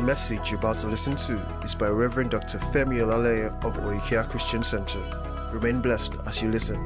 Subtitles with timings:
[0.00, 2.56] The message you're about to listen to is by Reverend Dr.
[2.56, 4.98] Femi Olaleye of Oikea Christian Center.
[5.52, 6.78] Remain blessed as you listen.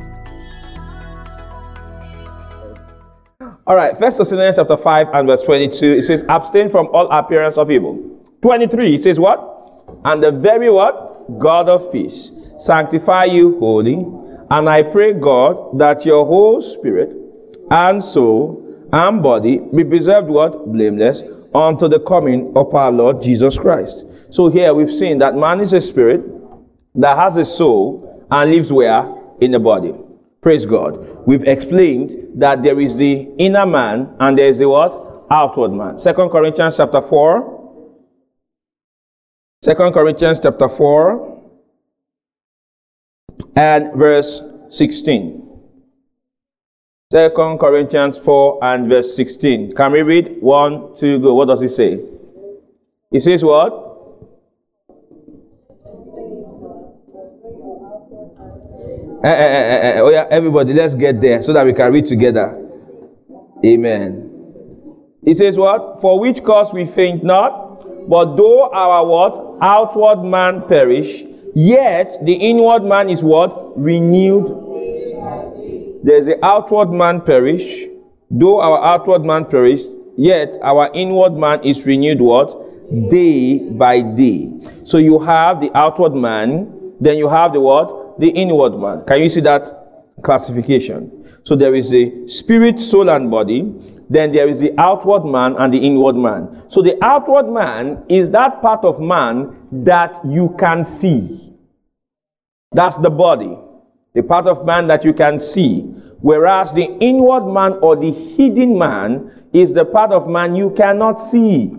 [3.69, 7.57] All right, First Thessalonians chapter 5 and verse 22, it says, abstain from all appearance
[7.57, 7.95] of evil.
[8.43, 9.39] 23, it says what?
[10.05, 11.39] And the very what?
[11.39, 14.05] God of peace sanctify you wholly.
[14.51, 17.15] And I pray God that your whole spirit
[17.71, 18.61] and soul
[18.93, 20.67] and body be preserved what?
[20.67, 21.23] Blameless
[21.55, 24.05] unto the coming of our Lord Jesus Christ.
[24.31, 26.23] So here we've seen that man is a spirit
[26.97, 29.15] that has a soul and lives where?
[29.41, 29.95] In the body.
[30.41, 31.27] Praise God.
[31.27, 35.27] We've explained that there is the inner man and there is the what?
[35.31, 35.99] Outward man.
[35.99, 37.63] Second Corinthians chapter 4.
[39.63, 41.43] Second Corinthians chapter 4
[43.57, 45.54] and verse 16.
[47.15, 49.77] Second Corinthians 4 and verse 16.
[49.77, 50.39] Can we read?
[50.41, 51.35] One, two, go.
[51.35, 52.01] What does it say?
[53.13, 53.71] It says what?
[59.23, 60.01] Eh, eh, eh, eh, eh.
[60.01, 62.61] Oh yeah, everybody, let's get there so that we can read together.
[63.65, 64.29] Amen.
[65.23, 66.01] It says what?
[66.01, 69.59] For which cause we faint not, but though our what?
[69.63, 71.23] Outward man perish,
[71.55, 73.81] yet the inward man is what?
[73.81, 74.64] Renewed.
[76.05, 77.87] There's the outward man perish,
[78.31, 79.85] though our outward man perish,
[80.19, 82.51] yet our inward man is renewed what?
[83.09, 84.53] Day by day.
[84.85, 88.21] So you have the outward man, then you have the what?
[88.21, 89.07] The inward man.
[89.07, 91.27] Can you see that classification?
[91.45, 93.63] So there is the spirit, soul, and body.
[94.11, 96.65] Then there is the outward man and the inward man.
[96.69, 101.51] So the outward man is that part of man that you can see.
[102.73, 103.57] That's the body.
[104.15, 105.81] The part of man that you can see.
[106.21, 111.21] Whereas the inward man or the hidden man is the part of man you cannot
[111.21, 111.75] see.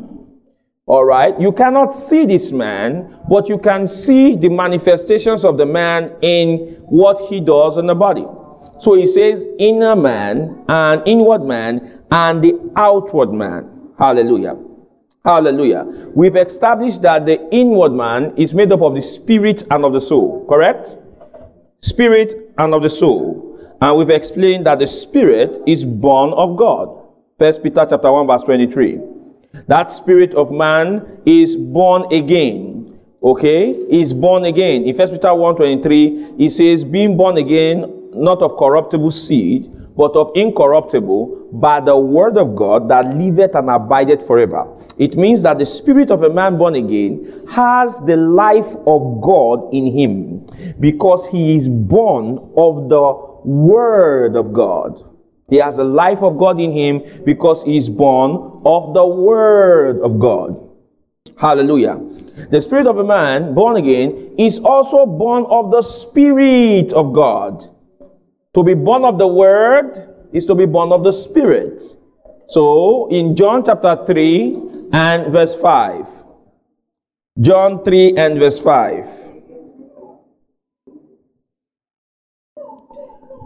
[0.86, 1.40] All right.
[1.40, 6.78] You cannot see this man, but you can see the manifestations of the man in
[6.86, 8.26] what he does in the body.
[8.80, 13.92] So he says inner man and inward man and the outward man.
[13.98, 14.58] Hallelujah.
[15.24, 15.86] Hallelujah.
[16.14, 20.02] We've established that the inward man is made up of the spirit and of the
[20.02, 20.46] soul.
[20.48, 20.98] Correct?
[21.86, 23.60] Spirit and of the soul.
[23.80, 26.90] And we've explained that the spirit is born of God.
[27.38, 29.00] First Peter chapter 1 verse 23.
[29.68, 32.98] That spirit of man is born again.
[33.22, 33.70] Okay?
[33.90, 34.84] Is born again.
[34.84, 40.32] In First Peter 1:23, he says, being born again, not of corruptible seed, but of
[40.36, 44.66] incorruptible, by the word of God that liveth and abideth forever.
[44.98, 49.74] It means that the spirit of a man born again has the life of God
[49.74, 50.48] in him
[50.80, 53.14] because he is born of the
[53.44, 55.04] word of God.
[55.50, 60.02] He has the life of God in him because he is born of the Word
[60.02, 60.60] of God.
[61.38, 62.00] Hallelujah.
[62.50, 67.70] The spirit of a man born again is also born of the Spirit of God.
[68.56, 71.84] To be born of the Word is to be born of the Spirit.
[72.48, 74.65] So in John chapter 3
[74.96, 76.08] and verse 5.
[77.42, 79.06] John 3 and verse 5.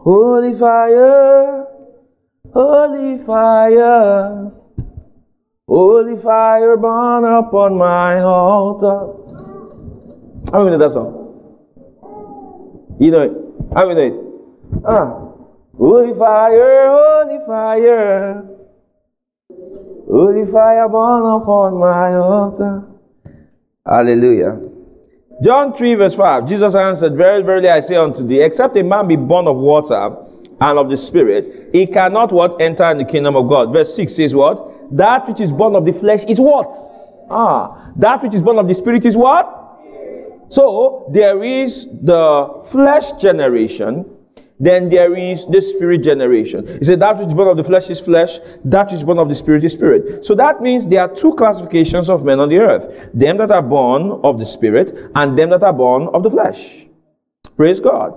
[0.10, 1.66] Holy fire.
[2.54, 4.52] Holy fire,
[5.68, 9.14] holy fire burn upon my altar.
[10.52, 11.14] How many know that song?
[13.00, 13.34] You know it.
[13.76, 14.84] How many know it?
[14.84, 15.30] Ah.
[15.78, 18.49] Holy fire, holy fire,
[20.10, 22.84] holy fire burn upon my altar.
[23.86, 24.60] Hallelujah.
[25.44, 26.48] John 3 verse 5.
[26.48, 30.16] Jesus answered, Very, verily I say unto thee, except a man be born of water
[30.62, 33.72] and of the Spirit, he cannot what enter in the kingdom of God.
[33.72, 34.96] Verse 6 says what?
[34.96, 36.76] That which is born of the flesh is what?
[37.30, 39.56] Ah, that which is born of the Spirit is what?
[40.50, 44.06] So there is the flesh generation,
[44.60, 46.68] then there is the spirit generation.
[46.80, 49.18] He said that which is born of the flesh is flesh, that which is born
[49.18, 50.26] of the spirit is spirit.
[50.26, 53.62] So that means there are two classifications of men on the earth them that are
[53.62, 56.86] born of the spirit and them that are born of the flesh.
[57.56, 58.14] Praise God.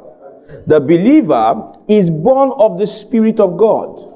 [0.67, 4.11] The believer is born of the Spirit of God.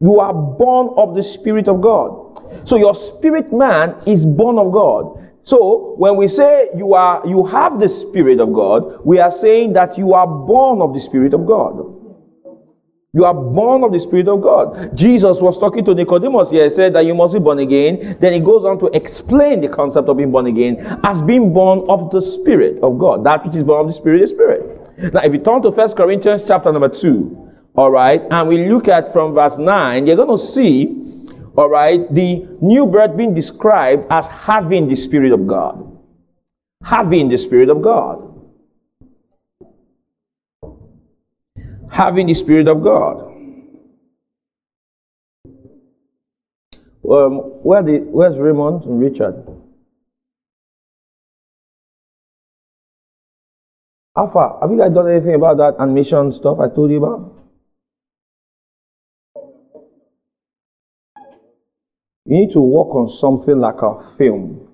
[0.00, 2.68] You are born of the Spirit of God.
[2.68, 5.21] So your spirit man is born of God.
[5.44, 9.72] So when we say you are you have the Spirit of God, we are saying
[9.72, 11.98] that you are born of the Spirit of God.
[13.14, 14.96] You are born of the Spirit of God.
[14.96, 16.64] Jesus was talking to Nicodemus here.
[16.64, 18.16] He said that you must be born again.
[18.20, 21.84] Then he goes on to explain the concept of being born again as being born
[21.90, 23.22] of the Spirit of God.
[23.24, 25.12] That which is born of the Spirit is Spirit.
[25.12, 28.88] Now, if you turn to First Corinthians chapter number 2, all right, and we look
[28.88, 31.11] at from verse 9, you're going to see
[31.56, 35.86] all right, the new birth being described as having the Spirit of God.
[36.82, 38.28] Having the Spirit of God.
[41.90, 43.28] Having the Spirit of God.
[47.04, 49.44] Um, where the, where's Raymond and Richard?
[54.16, 57.41] Alpha, have you guys done anything about that animation stuff I told you about?
[62.32, 64.66] You need to work on something like a film.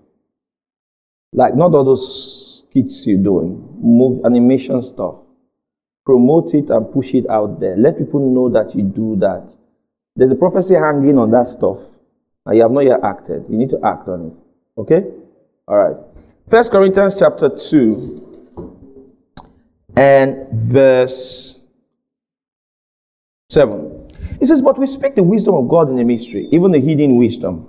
[1.33, 5.17] Like not all those skits you're doing, move animation stuff.
[6.07, 7.77] Promote it and push it out there.
[7.77, 9.57] Let people know that you do that.
[10.15, 11.79] There's a prophecy hanging on that stuff,
[12.47, 13.47] and you have not yet acted.
[13.51, 14.81] You need to act on it.
[14.81, 15.03] Okay?
[15.67, 15.97] All right.
[16.49, 18.55] First Corinthians chapter 2
[19.97, 21.59] and verse
[23.49, 24.08] 7.
[24.41, 27.17] He says, But we speak the wisdom of God in the mystery, even the hidden
[27.17, 27.69] wisdom,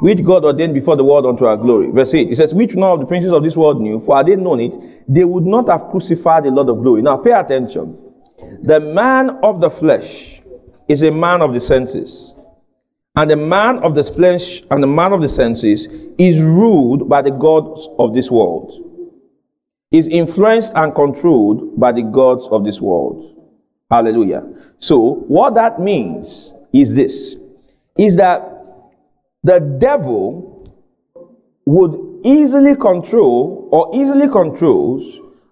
[0.00, 1.90] which God ordained before the world unto our glory.
[1.90, 2.28] Verse 8.
[2.28, 4.60] He says, Which none of the princes of this world knew, for had they known
[4.60, 7.02] it, they would not have crucified the Lord of glory.
[7.02, 7.98] Now pay attention.
[8.62, 10.42] The man of the flesh
[10.88, 12.34] is a man of the senses.
[13.16, 15.88] And the man of the flesh and the man of the senses
[16.18, 18.72] is ruled by the gods of this world,
[19.90, 23.37] is influenced and controlled by the gods of this world.
[23.90, 24.44] Hallelujah.
[24.78, 27.36] So, what that means is this
[27.96, 28.42] is that
[29.42, 30.72] the devil
[31.64, 35.04] would easily control or easily controls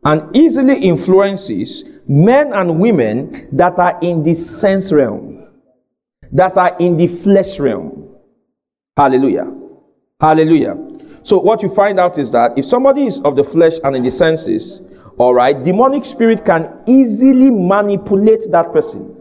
[0.05, 5.51] and easily influences men and women that are in the sense realm,
[6.31, 8.17] that are in the flesh realm.
[8.97, 9.53] Hallelujah.
[10.21, 10.77] Hallelujah.
[11.23, 14.03] So, what you find out is that if somebody is of the flesh and in
[14.03, 14.81] the senses,
[15.19, 19.17] all right, demonic spirit can easily manipulate that person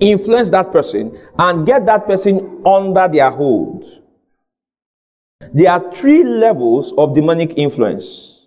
[0.00, 3.84] influence that person and get that person under their hold.
[5.52, 8.46] There are three levels of demonic influence.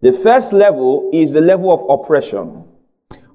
[0.00, 2.64] The first level is the level of oppression,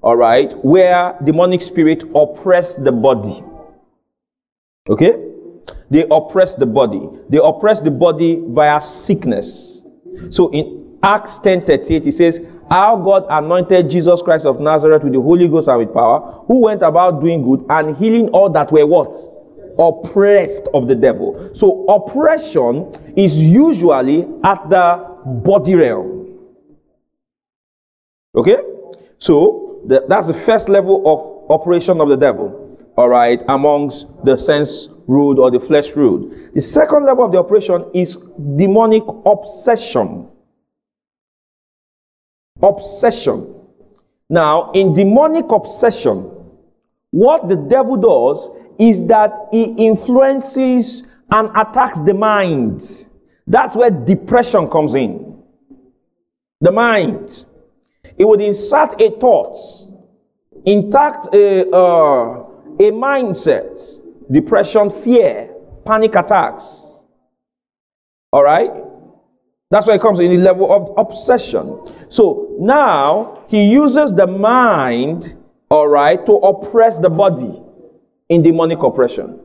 [0.00, 3.42] all right, where demonic spirit oppress the body.
[4.88, 5.20] Okay?
[5.90, 7.08] They oppress the body.
[7.28, 9.84] They oppress the body via sickness.
[10.30, 12.40] So in Acts 10 38, it says,
[12.70, 16.60] how God anointed Jesus Christ of Nazareth with the Holy Ghost and with power, who
[16.60, 19.14] went about doing good and healing all that were what?
[19.78, 21.50] Oppressed of the devil.
[21.54, 25.06] So oppression is usually at the
[25.44, 26.38] body realm.
[28.34, 28.56] Okay?
[29.18, 32.78] So the, that's the first level of operation of the devil.
[32.96, 36.32] All right, amongst the sense ruled or the flesh ruled.
[36.54, 38.16] The second level of the operation is
[38.56, 40.30] demonic obsession
[42.64, 43.54] obsession.
[44.28, 46.30] Now, in demonic obsession,
[47.10, 53.06] what the devil does is that he influences and attacks the mind.
[53.46, 55.42] That's where depression comes in.
[56.60, 57.44] The mind.
[58.16, 59.56] It would insert a thought,
[60.64, 62.44] intact a, uh,
[62.78, 64.00] a mindset,
[64.30, 65.50] depression, fear,
[65.84, 67.04] panic attacks.
[68.32, 68.83] All right?
[69.70, 71.80] That's why it comes in the level of obsession.
[72.08, 75.36] So now he uses the mind,
[75.70, 77.60] all right, to oppress the body
[78.28, 79.40] in demonic oppression.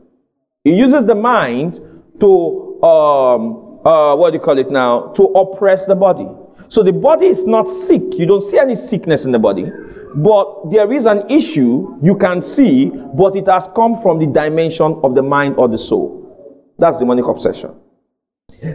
[0.63, 1.81] He uses the mind
[2.19, 5.13] to, um, uh, what do you call it now?
[5.13, 6.27] To oppress the body.
[6.67, 8.01] So the body is not sick.
[8.17, 9.71] You don't see any sickness in the body.
[10.15, 14.99] But there is an issue you can see, but it has come from the dimension
[15.03, 16.73] of the mind or the soul.
[16.77, 17.75] That's demonic obsession.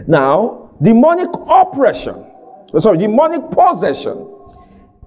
[0.07, 2.25] Now, demonic oppression,
[2.73, 4.31] oh, sorry, demonic possession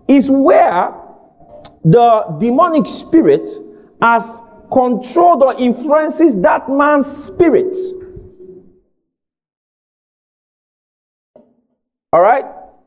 [0.06, 0.94] is where
[1.84, 3.48] the demonic spirit
[4.00, 4.40] has
[4.72, 7.76] controlled or influences that man's spirit.
[12.12, 12.44] All right?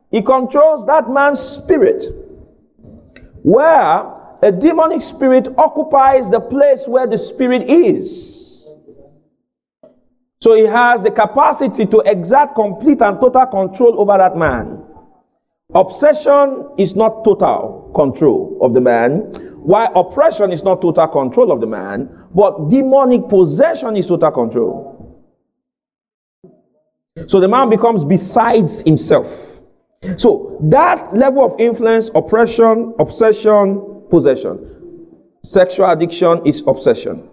[0.09, 2.03] He controls that man's spirit.
[3.43, 8.50] Where a demonic spirit occupies the place where the spirit is.
[10.41, 14.83] So he has the capacity to exert complete and total control over that man.
[15.75, 19.19] Obsession is not total control of the man,
[19.61, 24.97] while oppression is not total control of the man, but demonic possession is total control.
[27.27, 29.59] So the man becomes besides himself.
[30.17, 35.19] So that level of influence, oppression, obsession, possession.
[35.43, 37.29] Sexual addiction is obsession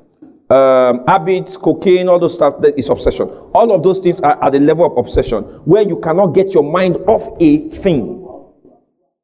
[0.50, 3.28] um, habits, cocaine, all those stuff, that is obsession.
[3.54, 6.62] All of those things are at the level of obsession where you cannot get your
[6.62, 8.24] mind off a thing.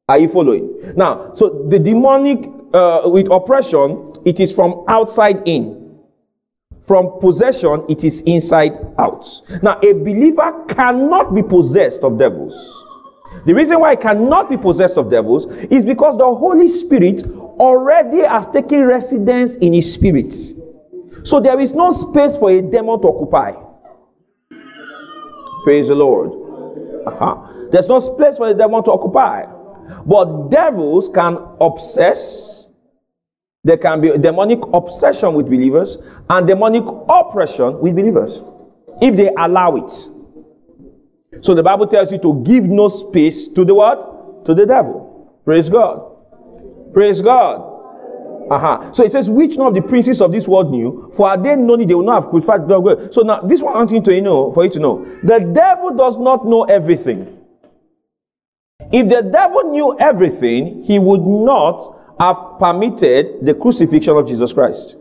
[0.07, 0.93] Are you following?
[0.95, 5.99] Now, so the demonic uh, with oppression, it is from outside in.
[6.81, 9.25] From possession, it is inside out.
[9.63, 12.53] Now, a believer cannot be possessed of devils.
[13.47, 17.23] The reason why he cannot be possessed of devils is because the Holy Spirit
[17.59, 20.35] already has taken residence in his spirit.
[21.25, 23.53] So there is no space for a demon to occupy.
[25.63, 26.29] Praise the Lord.
[27.07, 27.69] Uh-huh.
[27.71, 29.45] There's no space for a demon to occupy.
[30.05, 32.71] But devils can obsess.
[33.63, 35.97] There can be demonic obsession with believers
[36.29, 38.39] and demonic oppression with believers
[39.01, 39.91] if they allow it.
[41.41, 44.45] So the Bible tells you to give no space to the what?
[44.45, 45.41] To the devil.
[45.43, 46.03] Praise God.
[46.93, 47.74] Praise God.
[48.49, 48.93] Uh-huh.
[48.93, 51.55] So it says, which none of the princes of this world knew, for had they
[51.55, 53.13] known it, they would not have crucified God.
[53.13, 55.05] So now this one I want you to know, for you to know.
[55.23, 57.39] The devil does not know everything.
[58.91, 64.95] If the devil knew everything, he would not have permitted the crucifixion of Jesus Christ.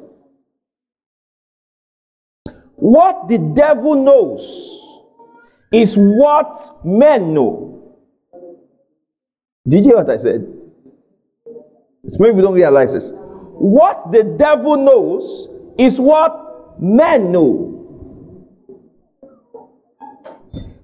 [2.76, 4.42] What the devil knows
[5.72, 7.96] is what men know.
[9.66, 10.46] Did you hear what I said?
[12.04, 13.12] It's maybe we don't realize this.
[13.56, 17.70] What the devil knows is what men know.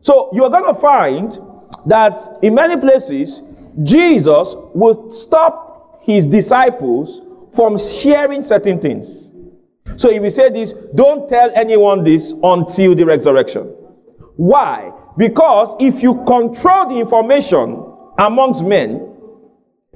[0.02, 1.38] So you're going to find
[1.86, 3.42] that in many places,
[3.82, 7.20] Jesus would stop his disciples
[7.54, 9.34] from sharing certain things.
[9.96, 13.62] So if we say this, don't tell anyone this until the resurrection.
[14.36, 14.92] Why?
[15.16, 17.84] Because if you control the information
[18.18, 19.09] amongst men,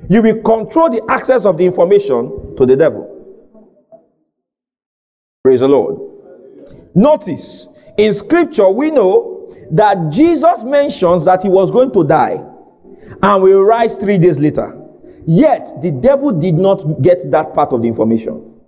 [0.09, 3.11] you will control the access of the information to the devil.
[5.43, 6.01] Praise the Lord.
[6.95, 7.69] Notice,
[7.99, 12.43] in scripture, we know that Jesus mentions that he was going to die
[13.23, 14.81] and will rise three days later.
[15.27, 18.61] Yet, the devil did not get that part of the information.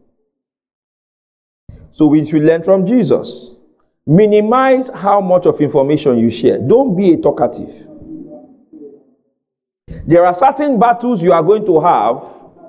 [1.93, 3.53] So, we should learn from Jesus.
[4.07, 6.59] Minimize how much of information you share.
[6.59, 7.89] Don't be a talkative.
[10.07, 12.23] There are certain battles you are going to have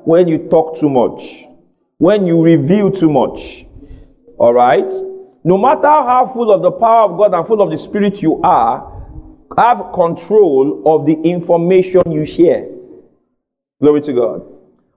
[0.06, 1.46] when you talk too much,
[2.00, 3.66] when you reveal too much.
[4.40, 4.92] All right?
[5.44, 8.42] No matter how full of the power of God and full of the Spirit you
[8.42, 8.94] are,
[9.56, 12.68] have control of the information you share.
[13.80, 14.42] Glory to God.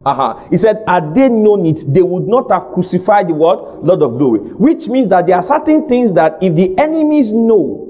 [0.05, 0.49] Uh-huh.
[0.51, 4.17] He said, had they known it, they would not have crucified the word Lord of
[4.17, 4.41] glory.
[4.41, 7.87] Which means that there are certain things that if the enemies know,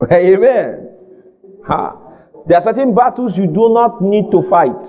[0.10, 0.96] Amen.
[1.66, 2.07] Ha.
[2.48, 4.82] There are certain battles you do not need to fight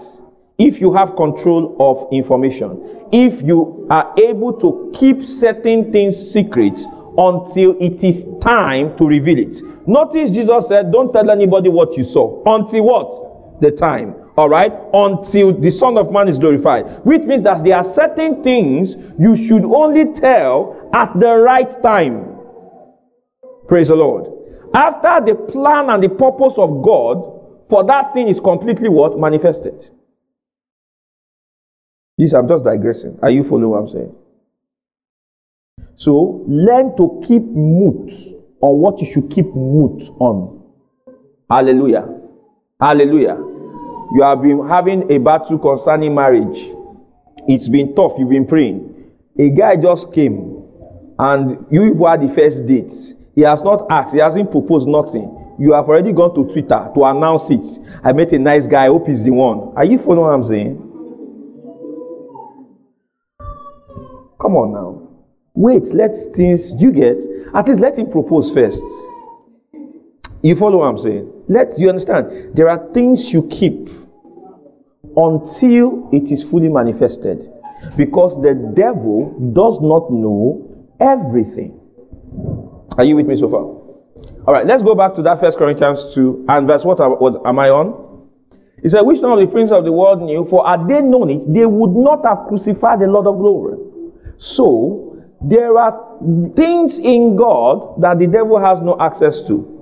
[0.58, 3.06] if you have control of information.
[3.12, 6.80] If you are able to keep certain things secret
[7.18, 9.62] until it is time to reveal it.
[9.86, 12.42] Notice Jesus said, Don't tell anybody what you saw.
[12.46, 13.62] Until what?
[13.62, 14.16] The time.
[14.38, 14.72] All right?
[14.94, 16.86] Until the Son of Man is glorified.
[17.04, 22.38] Which means that there are certain things you should only tell at the right time.
[23.68, 24.32] Praise the Lord.
[24.74, 27.39] After the plan and the purpose of God
[27.70, 29.18] for that thing is completely what?
[29.20, 29.90] Manifested.
[32.18, 33.18] Yes, I'm just digressing.
[33.22, 34.16] Are you following what I'm saying?
[35.96, 38.12] So learn to keep mute
[38.62, 40.62] on what you should keep mute on.
[41.50, 42.08] Hallelujah.
[42.80, 43.36] Hallelujah.
[44.14, 46.70] You have been having a battle concerning marriage.
[47.48, 48.14] It's been tough.
[48.18, 49.12] You've been praying.
[49.38, 50.64] A guy just came
[51.20, 52.94] and you were the first date.
[53.36, 57.04] He has not asked, he hasn't proposed nothing you have already gone to Twitter to
[57.04, 57.66] announce it.
[58.04, 58.86] I met a nice guy.
[58.86, 59.74] I hope he's the one.
[59.76, 60.78] Are you following what I'm saying?
[64.42, 65.10] Come on now.
[65.54, 67.18] Wait, let things you get.
[67.54, 68.82] At least let him propose first.
[70.42, 71.30] You follow what I'm saying?
[71.50, 72.56] Let you understand.
[72.56, 73.90] There are things you keep
[75.18, 77.52] until it is fully manifested.
[77.98, 81.78] Because the devil does not know everything.
[82.98, 83.79] Are you with me so far?
[84.48, 87.60] All right, let's go back to that First Corinthians 2 and verse what was am
[87.60, 88.28] I on?
[88.82, 91.30] He said, Which none of the princes of the world knew, for had they known
[91.30, 93.78] it, they would not have crucified the Lord of glory.
[94.38, 96.20] So there are
[96.56, 99.76] things in God that the devil has no access to.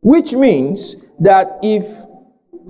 [0.00, 1.84] Which means that if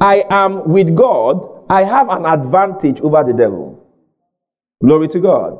[0.01, 3.87] I am with God, I have an advantage over the devil.
[4.83, 5.59] Glory to God.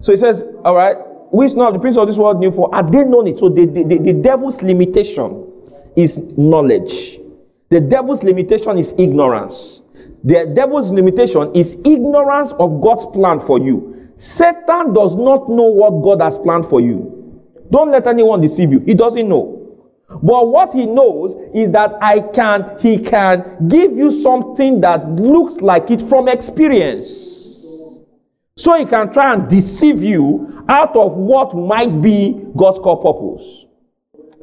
[0.00, 0.96] So he says, All right,
[1.30, 2.70] which now the prince of this world knew for?
[2.74, 3.38] Had they known it?
[3.38, 5.46] So the, the, the, the devil's limitation
[5.96, 7.18] is knowledge.
[7.70, 9.82] The devil's limitation is ignorance.
[10.24, 14.10] The devil's limitation is ignorance of god's plan for you.
[14.18, 17.40] Satan does not know what god has planned for you.
[17.70, 18.80] Don't let anyone deceive you.
[18.80, 19.56] He doesn't know.
[20.22, 25.60] But what he knows is that i can he can give you something that looks
[25.60, 27.46] like it from experience.
[28.56, 33.66] So he can try and deceive you out of what might be God's core purpose.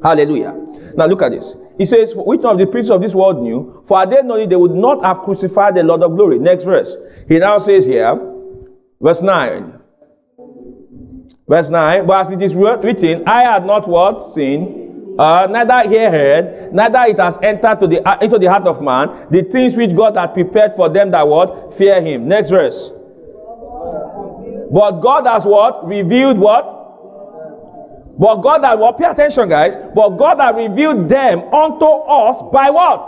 [0.02, 0.52] Hallelujah.
[0.94, 1.54] Now look at this.
[1.78, 3.82] He says, Which of the princes of this world knew?
[3.88, 6.38] For had they known it, they would not have crucified the Lord of glory.
[6.38, 6.96] Next verse.
[7.26, 8.14] He now says here,
[9.00, 9.80] verse 9.
[11.48, 12.06] Verse 9.
[12.06, 14.34] But as it is written, I had not what?
[14.34, 15.16] Seen.
[15.18, 18.80] Uh, neither here heard, neither it has entered to the, uh, into the heart of
[18.80, 21.76] man, the things which God had prepared for them that what?
[21.76, 22.28] Fear him.
[22.28, 22.92] Next verse.
[24.70, 25.86] But God has what?
[25.86, 26.74] Revealed what?
[28.18, 28.98] But God has what?
[28.98, 29.76] Pay attention, guys.
[29.94, 33.04] But God has revealed them unto us by what?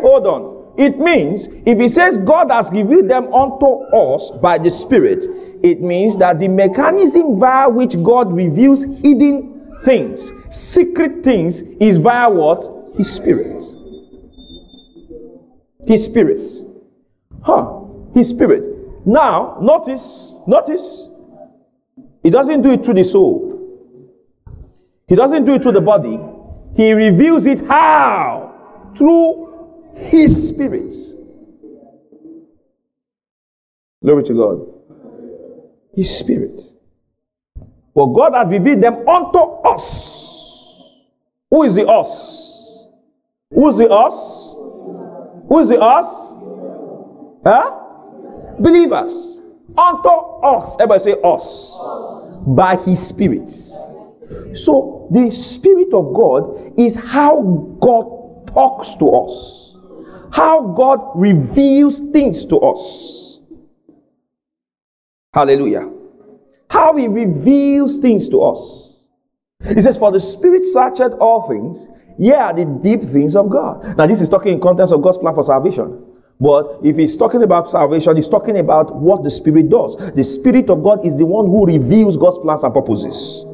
[0.00, 0.58] Hold on.
[0.78, 5.24] It means if he says God has revealed them unto us by the Spirit,
[5.62, 12.30] it means that the mechanism via which God reveals hidden things, secret things, is via
[12.30, 12.62] what?
[12.96, 13.60] His Spirit.
[15.84, 16.48] His Spirit.
[17.42, 17.80] Huh.
[18.14, 18.62] His Spirit.
[19.04, 21.08] Now, notice, notice,
[22.22, 23.48] he doesn't do it through the soul.
[25.06, 26.18] He doesn't do it through the body.
[26.76, 28.92] He reveals it how?
[28.96, 30.94] Through His Spirit.
[34.02, 34.66] Glory to God.
[35.94, 36.60] His Spirit.
[37.94, 40.18] But God has revealed them unto us.
[41.50, 42.86] Who is the us?
[43.50, 44.54] Who is the us?
[45.48, 46.06] Who is the us?
[47.44, 48.54] Huh?
[48.60, 49.37] Believers.
[49.78, 50.74] Unto us.
[50.80, 51.78] Everybody say us.
[52.46, 53.50] By His Spirit.
[54.56, 59.76] So, the Spirit of God is how God talks to us,
[60.32, 63.40] how God reveals things to us.
[65.32, 65.88] Hallelujah.
[66.68, 68.96] How He reveals things to us.
[69.74, 71.86] He says, For the Spirit searcheth all things,
[72.18, 73.96] yeah, the deep things of God.
[73.96, 76.04] Now, this is talking in context of God's plan for salvation.
[76.40, 79.96] But if he's talking about salvation, he's talking about what the Spirit does.
[80.14, 83.44] The Spirit of God is the one who reveals God's plans and purposes.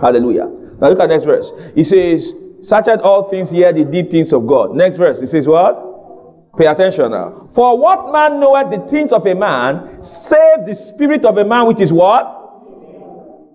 [0.00, 0.46] Hallelujah.
[0.80, 1.50] Now look at next verse.
[1.74, 4.74] He says, Search out all things here, the deep things of God.
[4.74, 5.20] Next verse.
[5.20, 6.56] He says, What?
[6.56, 7.48] Pay attention now.
[7.52, 11.66] For what man knoweth the things of a man, save the spirit of a man
[11.66, 12.24] which is what?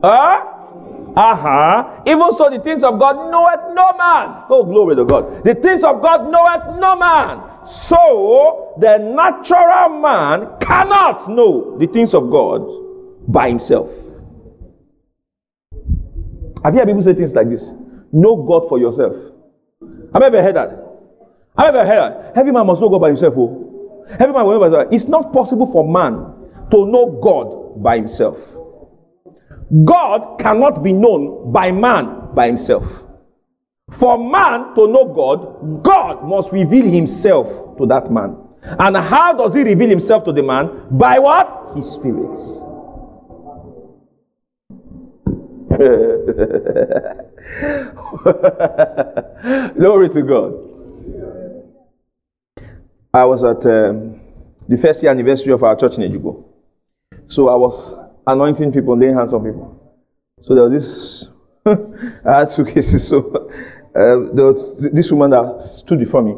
[0.04, 0.59] Huh?
[1.16, 2.02] Uh-huh.
[2.06, 4.44] Even so, the things of God knoweth no man.
[4.50, 5.44] Oh, glory to God.
[5.44, 7.68] The things of God knoweth no man.
[7.68, 12.66] So, the natural man cannot know the things of God
[13.28, 13.90] by himself.
[16.64, 17.72] Have you heard people say things like this?
[18.12, 19.16] Know God for yourself.
[20.14, 20.70] Have you ever heard that?
[21.58, 22.38] Have you ever heard that?
[22.38, 23.34] Every man must know God by himself.
[23.38, 24.06] Oh.
[24.20, 24.88] Every man will know by himself.
[24.94, 28.38] It's not possible for man to know God by himself.
[29.86, 32.86] God cannot be known by man by himself.
[33.92, 38.38] For man to know God, God must reveal himself to that man.
[38.62, 40.86] And how does he reveal himself to the man?
[40.92, 41.76] By what?
[41.76, 42.40] His spirit.
[49.78, 50.54] Glory to God.
[53.14, 54.20] I was at um,
[54.68, 56.44] the first year anniversary of our church in Ejugo.
[57.28, 57.96] So I was
[58.32, 59.76] anointing people, laying hands on people.
[60.42, 61.30] So there was this,
[62.26, 63.08] I had two cases.
[63.08, 63.50] So
[63.96, 66.36] uh, there was this woman that stood before me.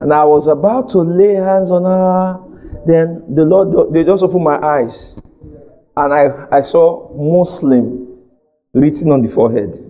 [0.00, 2.40] And I was about to lay hands on her.
[2.86, 5.14] Then the Lord, they just opened my eyes.
[5.96, 8.18] And I, I saw Muslim
[8.74, 9.82] written on the forehead.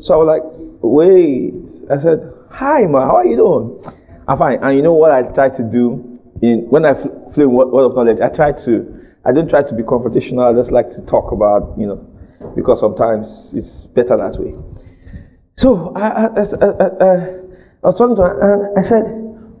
[0.00, 0.42] So I was like,
[0.80, 1.90] wait.
[1.90, 3.94] I said, hi, ma, how are you doing?
[4.26, 4.58] I'm fine.
[4.62, 8.20] And you know what I try to do in when I flew Word of Knowledge?
[8.20, 10.50] I try to, I don't try to be confrontational.
[10.50, 11.96] I just like to talk about, you know,
[12.56, 14.54] because sometimes it's better that way.
[15.56, 17.16] So I, I, I,
[17.82, 19.04] I was talking to her and I said,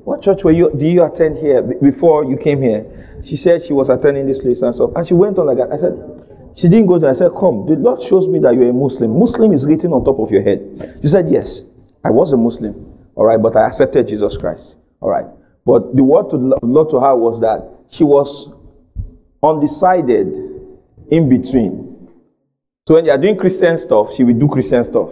[0.04, 3.20] what church were you, do you attend here before you came here?
[3.22, 4.90] She said she was attending this place and stuff.
[4.96, 5.70] And she went on like that.
[5.70, 5.92] I said,
[6.56, 7.10] she didn't go there.
[7.10, 9.18] I said, Come, the Lord shows me that you're a Muslim.
[9.18, 10.98] Muslim is written on top of your head.
[11.02, 11.62] She said, Yes,
[12.04, 12.74] I was a Muslim.
[13.16, 14.76] All right, but I accepted Jesus Christ.
[15.00, 15.26] All right.
[15.66, 18.50] But the word to the Lord to her was that she was
[19.42, 20.34] undecided
[21.10, 22.08] in between.
[22.86, 25.10] So when they are doing Christian stuff, she will do Christian stuff.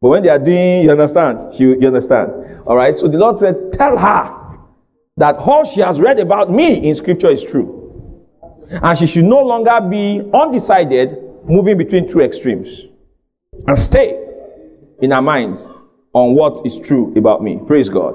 [0.00, 1.54] But when they are doing, you understand?
[1.54, 2.62] She, you understand?
[2.66, 2.96] All right.
[2.96, 4.58] So the Lord said, Tell her
[5.18, 7.76] that all she has read about me in scripture is true.
[8.70, 12.68] And she should no longer be undecided, moving between two extremes.
[13.66, 14.18] And stay
[15.02, 15.58] in her mind
[16.14, 17.60] on what is true about me.
[17.66, 18.14] Praise God.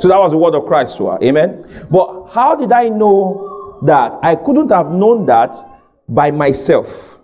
[0.00, 1.18] So that was the word of Christ to her.
[1.22, 1.86] Amen.
[1.90, 4.18] But how did I know that?
[4.22, 5.56] I couldn't have known that
[6.08, 7.18] by myself.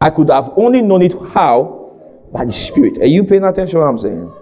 [0.00, 2.28] I could have only known it how?
[2.32, 2.98] By the Spirit.
[2.98, 4.32] Are you paying attention what I'm saying?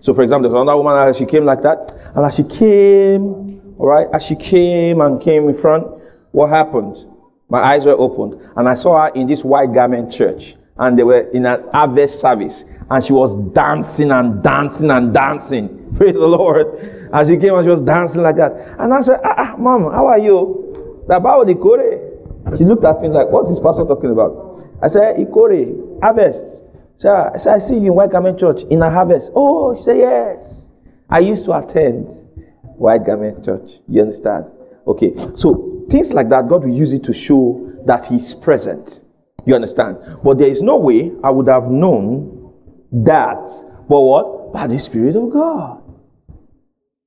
[0.00, 3.86] So, for example, there's another woman, she came like that, and as she came, all
[3.86, 5.86] right, as she came and came in front,
[6.32, 6.96] what happened?
[7.48, 11.02] My eyes were opened, and I saw her in this white garment church, and they
[11.02, 15.92] were in an harvest service, and she was dancing and dancing and dancing.
[15.96, 16.66] Praise the Lord.
[17.12, 18.52] As she came and she was dancing like that.
[18.78, 21.04] And I said, Ah, ah mom, how are you?
[21.08, 22.56] The Bible the Kore.
[22.56, 24.48] She looked at me like, What is Pastor talking about?
[24.82, 26.64] I said, Ikore, harvest.
[26.96, 29.30] So I said, I see you in White Garment Church in a harvest.
[29.34, 30.66] Oh, she said, Yes.
[31.10, 32.10] I used to attend
[32.62, 33.72] White Garment Church.
[33.88, 34.46] You understand?
[34.86, 35.14] Okay.
[35.34, 39.02] So things like that, God will use it to show that He's present.
[39.46, 39.98] You understand?
[40.22, 42.52] But there is no way I would have known
[42.92, 43.40] that.
[43.88, 44.52] But what?
[44.52, 45.77] By the Spirit of God.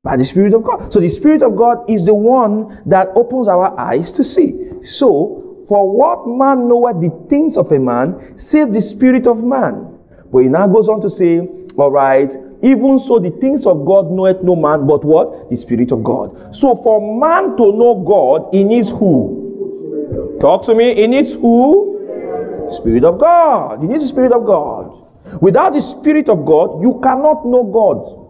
[0.03, 0.91] By the Spirit of God.
[0.91, 4.57] So the Spirit of God is the one that opens our eyes to see.
[4.83, 9.99] So, for what man knoweth the things of a man, save the Spirit of man.
[10.33, 12.31] But he now goes on to say, all right,
[12.63, 15.51] even so, the things of God knoweth no man, but what?
[15.51, 16.55] The Spirit of God.
[16.55, 20.37] So, for man to know God, he needs who?
[20.41, 20.95] Talk to me.
[20.95, 22.71] He needs who?
[22.75, 23.81] Spirit of God.
[23.81, 24.97] He needs the Spirit of God.
[25.41, 28.20] Without the Spirit of God, you cannot know God.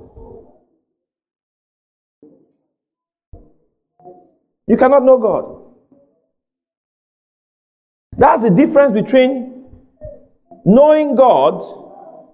[4.72, 5.58] You cannot know God.
[8.18, 9.66] That's the difference between
[10.64, 11.62] knowing God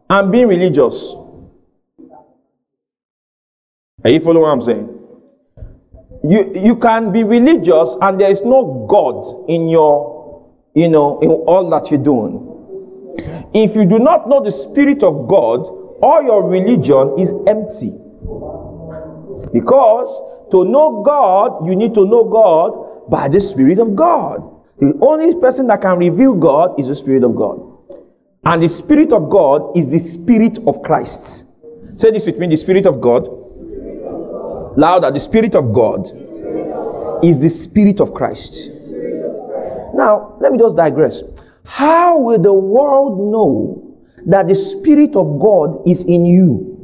[0.08, 1.16] and being religious.
[4.04, 5.00] Are you following what I'm saying?
[6.30, 11.32] You you can be religious and there is no God in your, you know, in
[11.32, 12.44] all that you're doing.
[13.56, 15.66] If you do not know the Spirit of God,
[16.04, 17.96] all your religion is empty.
[19.54, 24.44] Because to know God, you need to know God by the Spirit of God.
[24.80, 27.62] The only person that can reveal God is the Spirit of God.
[28.46, 31.48] And the Spirit of God is the Spirit of Christ.
[31.96, 33.28] Say this with me the Spirit of God
[34.78, 36.06] Louder, the Spirit of God
[37.24, 38.70] is the Spirit of Christ.
[39.96, 41.24] Now, let me just digress.
[41.66, 46.77] How will the world know that the Spirit of God is in you?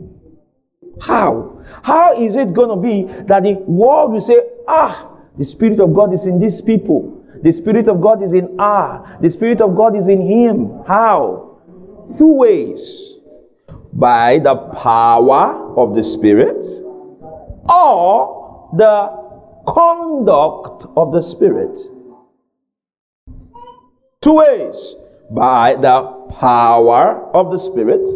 [1.04, 1.62] How?
[1.84, 4.40] How is it going to be that the world will say,
[4.70, 7.22] ah, the Spirit of God is in these people.
[7.44, 9.18] The Spirit of God is in ah.
[9.20, 10.82] The Spirit of God is in him.
[10.88, 11.60] How?
[12.18, 13.18] Two ways.
[13.92, 16.64] By the power of the Spirit
[17.70, 21.78] or the conduct of the Spirit.
[24.22, 24.96] Two ways
[25.32, 26.04] by the
[26.40, 28.08] power of the Spirit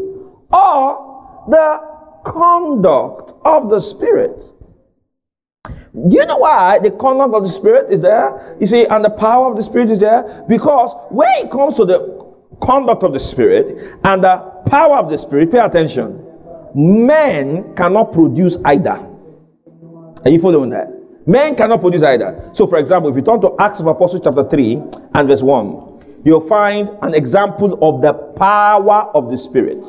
[0.53, 1.86] or the
[2.31, 4.43] conduct of the Spirit.
[5.63, 8.55] Do you know why the conduct of the Spirit is there?
[8.59, 10.45] You see, and the power of the Spirit is there?
[10.47, 12.27] Because when it comes to the
[12.61, 14.37] conduct of the Spirit and the
[14.67, 16.23] power of the Spirit, pay attention.
[16.75, 19.07] Men cannot produce either.
[20.23, 20.87] Are you following that?
[21.25, 22.51] Men cannot produce either.
[22.53, 24.81] So, for example, if you turn to Acts of Apostles chapter 3
[25.15, 29.85] and verse 1, you'll find an example of the power of the Spirit.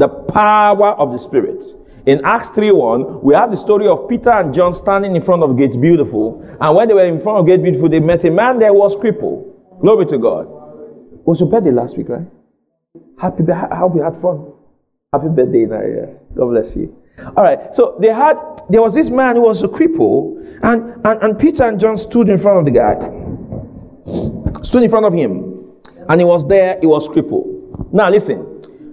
[0.00, 1.62] The power of the Spirit.
[2.06, 5.42] In Acts 3 1, we have the story of Peter and John standing in front
[5.42, 6.40] of Gate Beautiful.
[6.58, 8.96] And when they were in front of Gate Beautiful, they met a man there was
[8.96, 9.54] crippled.
[9.82, 10.46] Glory to God.
[11.12, 12.26] It was your birthday last week, right?
[13.18, 14.50] Happy, hope you had fun.
[15.12, 16.24] Happy birthday, Narias.
[16.34, 16.96] God bless you.
[17.36, 17.74] All right.
[17.74, 18.38] So they had,
[18.70, 22.30] there was this man who was a cripple, and, and, and Peter and John stood
[22.30, 24.62] in front of the guy.
[24.62, 25.74] Stood in front of him.
[26.08, 27.92] And he was there, he was crippled.
[27.92, 28.49] Now listen.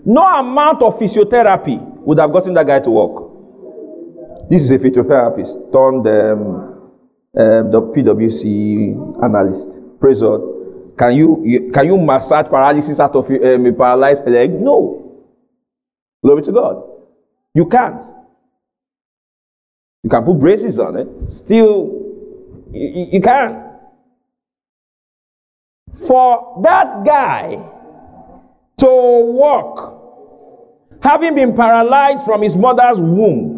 [0.08, 4.50] No amount of physiotherapy would have gotten that guy to walk.
[4.50, 6.92] This is a physiotherapist turned um,
[7.38, 9.82] um, the PWC analyst.
[10.00, 10.40] Praise God.
[10.98, 14.52] Can you, you, can you massage paralysis out of um, a paralyzed leg?
[14.54, 15.28] No.
[16.24, 16.84] Glory to God.
[17.54, 18.02] You can't.
[20.04, 21.08] You can put braces on it.
[21.34, 21.92] Still,
[22.72, 23.62] you, you can't.
[26.08, 27.74] For that guy
[28.78, 29.97] to walk,
[31.02, 33.56] having been paralyzed from his mother's womb,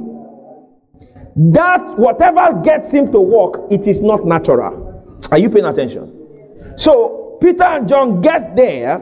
[1.53, 5.19] that whatever gets him to walk, it is not natural.
[5.31, 6.73] Are you paying attention?
[6.77, 9.01] So Peter and John get there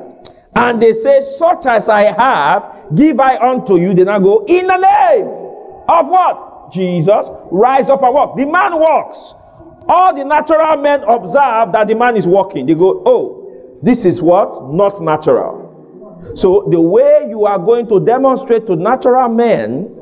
[0.56, 3.94] and they say, Such as I have, give I unto you.
[3.94, 5.28] They now go, In the name
[5.88, 6.72] of what?
[6.72, 8.38] Jesus, rise up and walk.
[8.38, 9.34] The man walks.
[9.88, 12.66] All the natural men observe that the man is walking.
[12.66, 14.74] They go, oh, this is what?
[14.74, 15.67] Not natural.
[16.36, 19.94] So the way you are going to demonstrate to natural men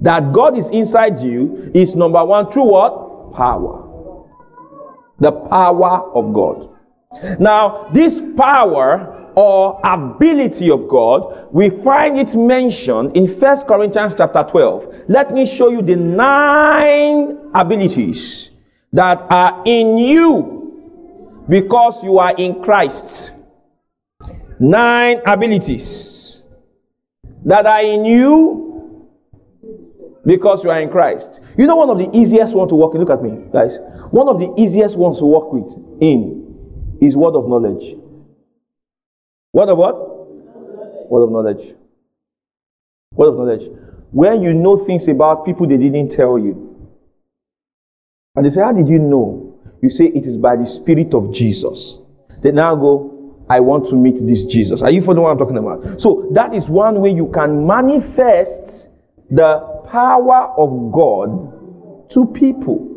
[0.00, 3.34] that God is inside you is number one, through what?
[3.34, 3.80] Power.
[5.18, 6.68] The power of God.
[7.38, 14.42] Now, this power or ability of God, we find it mentioned in First Corinthians chapter
[14.42, 15.04] 12.
[15.08, 18.50] Let me show you the nine abilities
[18.92, 23.33] that are in you because you are in Christ.
[24.64, 26.42] Nine abilities
[27.44, 29.10] that are in you
[30.24, 31.42] because you are in Christ.
[31.58, 33.76] You know, one of the easiest ones to work in, look at me, guys.
[34.10, 37.98] One of the easiest ones to work with in is word of knowledge.
[39.52, 41.10] Word of what?
[41.10, 41.74] Word of knowledge.
[43.12, 43.70] Word of knowledge.
[44.12, 46.88] When you know things about people they didn't tell you.
[48.34, 49.60] And they say, How did you know?
[49.82, 51.98] You say it is by the Spirit of Jesus.
[52.40, 53.13] They now go,
[53.48, 54.82] I want to meet this Jesus.
[54.82, 56.00] Are you following what I'm talking about?
[56.00, 58.88] So that is one way you can manifest
[59.30, 62.90] the power of God to people.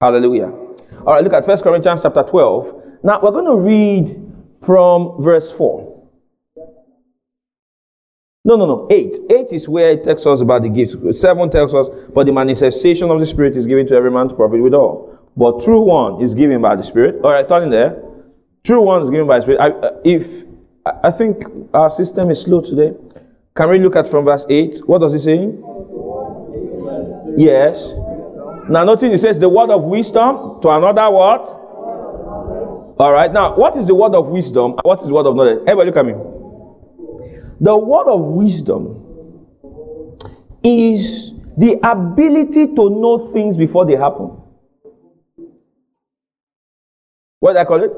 [0.00, 0.52] Hallelujah.
[1.06, 2.82] All right, look at First Corinthians chapter 12.
[3.02, 5.92] Now we're going to read from verse 4.
[8.46, 8.86] No, no, no.
[8.90, 9.18] Eight.
[9.30, 10.94] Eight is where it tells us about the gifts.
[11.18, 14.34] Seven tells us, but the manifestation of the Spirit is given to every man to
[14.34, 15.18] profit with all.
[15.36, 17.22] But true one is given by the Spirit.
[17.24, 18.02] All right, turn in there.
[18.64, 19.60] True ones given by Spirit.
[19.60, 20.44] I, uh, if
[20.86, 22.94] I think our system is slow today,
[23.54, 24.80] can we look at from verse eight?
[24.86, 25.52] What does it say?
[27.36, 27.92] Yes.
[28.70, 31.60] Now notice it says the word of wisdom to another word.
[32.96, 33.30] All right.
[33.30, 34.76] Now, what is the word of wisdom?
[34.82, 35.58] What is the word of knowledge?
[35.66, 36.14] Everybody, look at me.
[37.60, 39.00] The word of wisdom
[40.62, 44.40] is the ability to know things before they happen.
[47.40, 47.90] What I call it?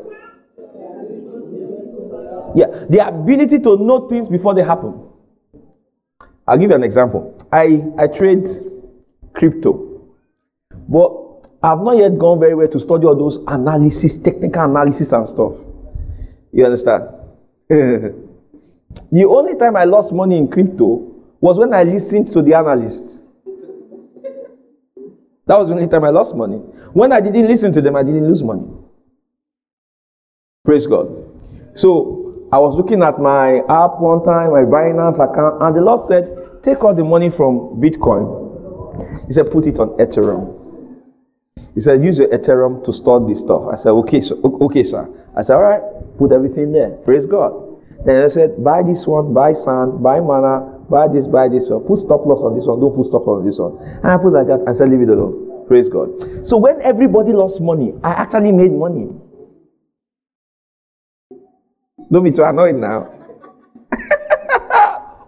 [2.56, 4.98] Yeah, the ability to know things before they happen.
[6.48, 7.36] I'll give you an example.
[7.52, 8.48] I, I trade
[9.34, 10.00] crypto,
[10.88, 11.12] but
[11.62, 15.52] I've not yet gone very well to study all those analysis, technical analysis and stuff.
[16.52, 17.04] You understand?
[19.12, 23.20] The only time I lost money in crypto was when I listened to the analysts.
[25.46, 26.56] That was the only time I lost money.
[26.94, 28.66] When I didn't listen to them, I didn't lose money.
[30.64, 31.08] Praise God.
[31.74, 36.06] So I was looking at my app one time, my Binance account, and the Lord
[36.06, 39.26] said, Take all the money from Bitcoin.
[39.26, 40.62] He said, Put it on Ethereum.
[41.74, 43.62] He said, Use your Ethereum to store this stuff.
[43.72, 45.08] I said, Okay, so okay, sir.
[45.36, 45.82] I said, All right,
[46.18, 46.90] put everything there.
[47.04, 47.66] Praise God.
[48.06, 51.82] Then I said, buy this one, buy sand, buy mana, buy this, buy this one.
[51.82, 53.76] Put stop loss on this one, don't put stop loss on this one.
[53.82, 55.66] And I put like that and said, leave it alone.
[55.66, 56.46] Praise God.
[56.46, 59.10] So when everybody lost money, I actually made money.
[62.10, 63.12] Don't be too annoyed now.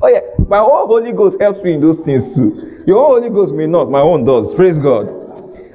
[0.00, 2.84] oh yeah, my own Holy Ghost helps me in those things too.
[2.86, 4.54] Your own Holy Ghost may not, my own does.
[4.54, 5.06] Praise God.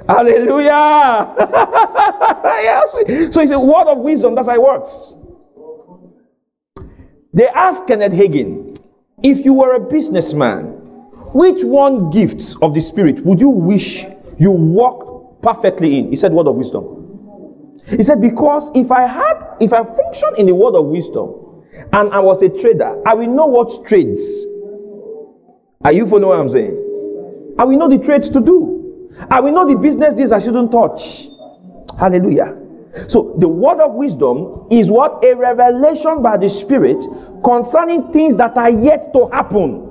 [0.08, 1.36] Hallelujah.
[2.44, 2.92] yes.
[3.34, 4.36] So it's a word of wisdom.
[4.36, 5.16] That's how it works.
[7.34, 8.78] They asked Kenneth Hagin,
[9.24, 10.66] if you were a businessman,
[11.34, 14.06] which one gift of the Spirit would you wish
[14.38, 16.10] you walked perfectly in?
[16.10, 17.03] He said, Word of wisdom.
[17.88, 22.14] He said, Because if I had, if I functioned in the word of wisdom and
[22.14, 24.24] I was a trader, I will know what trades.
[25.84, 27.56] Are you following what I'm saying?
[27.60, 29.12] I will know the trades to do.
[29.30, 31.28] I will know the business deals I shouldn't touch.
[32.00, 32.58] Hallelujah.
[33.08, 37.04] So the word of wisdom is what a revelation by the Spirit
[37.44, 39.90] concerning things that are yet to happen.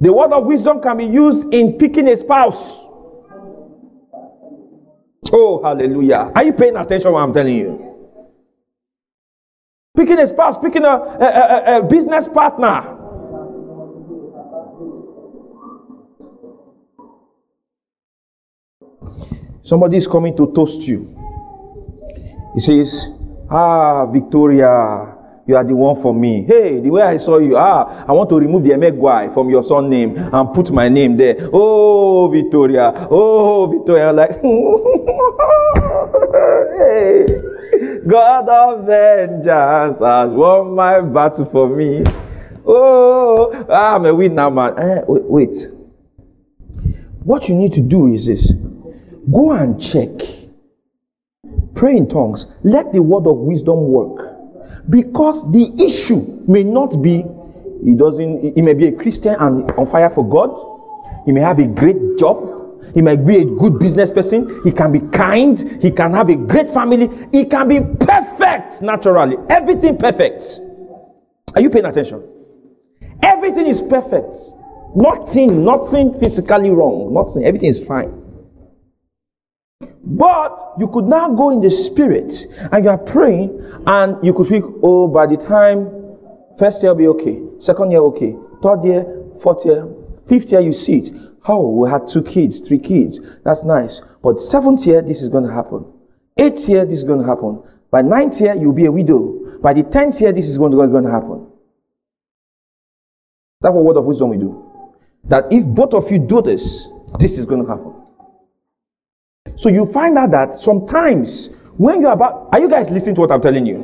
[0.00, 2.82] The word of wisdom can be used in picking a spouse.
[5.32, 6.32] Oh, hallelujah.
[6.34, 7.84] Are you paying attention what I'm telling you?
[9.96, 12.94] Picking a spouse, picking a, a, a, a business partner.
[19.62, 21.14] Somebody is coming to toast you.
[22.54, 23.08] He says,
[23.50, 25.17] Ah, Victoria,
[25.48, 26.44] you are the one for me.
[26.44, 29.62] Hey, the way I saw you, ah, I want to remove the Emegwai from your
[29.62, 31.48] son name and put my name there.
[31.54, 33.08] Oh, Victoria.
[33.10, 34.10] Oh, Victoria.
[34.10, 34.32] I'm like,
[36.76, 37.24] hey,
[38.06, 42.04] God of vengeance has won my battle for me.
[42.66, 44.78] Oh, I'm a winner, man.
[44.78, 45.56] Eh, wait, wait.
[47.24, 48.52] What you need to do is this
[49.32, 50.10] Go and check.
[51.74, 52.46] Pray in tongues.
[52.62, 54.37] Let the word of wisdom work.
[54.90, 57.24] Because the issue may not be,
[57.84, 60.50] he doesn't, he may be a Christian and on fire for God.
[61.26, 62.54] He may have a great job.
[62.94, 64.62] He might be a good business person.
[64.64, 65.58] He can be kind.
[65.82, 67.10] He can have a great family.
[67.32, 69.36] He can be perfect naturally.
[69.50, 70.60] Everything perfect.
[71.54, 72.22] Are you paying attention?
[73.22, 74.36] Everything is perfect.
[74.94, 77.12] Nothing, nothing physically wrong.
[77.12, 77.44] Nothing.
[77.44, 78.17] Everything is fine.
[80.10, 84.48] But you could now go in the spirit and you are praying and you could
[84.48, 85.90] think, oh, by the time
[86.58, 89.04] first year will be okay, second year okay, third year,
[89.42, 89.86] fourth year,
[90.26, 91.14] fifth year you see it.
[91.46, 93.20] Oh, we had two kids, three kids.
[93.44, 94.00] That's nice.
[94.22, 95.84] But seventh year, this is going to happen.
[96.36, 97.62] Eighth year, this is going to happen.
[97.90, 99.58] By ninth year, you'll be a widow.
[99.60, 101.46] By the tenth year, this is going to, going to happen.
[103.60, 104.64] That's what word of wisdom we do.
[105.24, 107.94] That if both of you do this, this is going to happen.
[109.58, 113.32] So you find out that sometimes when you're about, are you guys listening to what
[113.32, 113.76] I'm telling you?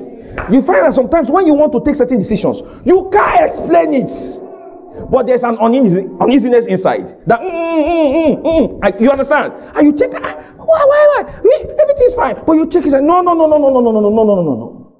[0.50, 5.10] You find that sometimes when you want to take certain decisions, you can't explain it.
[5.10, 7.16] But there's an uneasy, uneasiness inside.
[7.26, 9.00] That mm, mm, mm, mm.
[9.00, 9.52] you understand?
[9.74, 11.32] And you check, ah, why, why, why?
[11.82, 12.40] Everything's fine.
[12.46, 14.24] But you check, it, no, no, no, no, no, no, no, no, no, no, no,
[14.24, 14.96] no, no, no.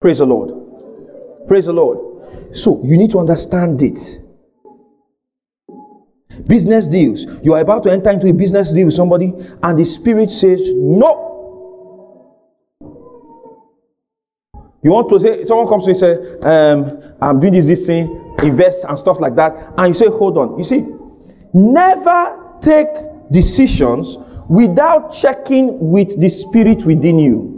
[0.00, 1.48] Praise the Lord.
[1.48, 2.56] Praise the Lord.
[2.56, 4.23] So you need to understand it.
[6.46, 7.26] Business deals.
[7.42, 10.60] You are about to enter into a business deal with somebody, and the spirit says,
[10.64, 11.32] No.
[14.84, 17.86] You want to say, someone comes to you and say, um, I'm doing this, this
[17.86, 19.72] thing, invest and stuff like that.
[19.78, 20.58] And you say, hold on.
[20.58, 20.84] You see,
[21.54, 22.88] never take
[23.30, 27.54] decisions without checking with the spirit within you.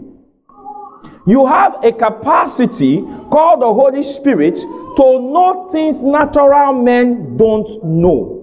[1.27, 8.36] You have a capacity called the Holy Spirit to know things natural men don't know.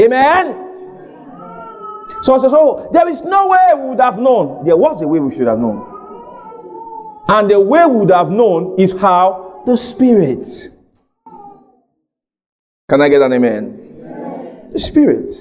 [0.00, 0.70] Amen.
[2.22, 4.64] So says, Oh, there is no way we would have known.
[4.64, 5.86] There was a way we should have known.
[7.28, 9.62] And the way we would have known is how?
[9.66, 10.46] The Spirit.
[12.88, 14.02] Can I get an amen?
[14.04, 14.70] amen.
[14.72, 15.32] The Spirit.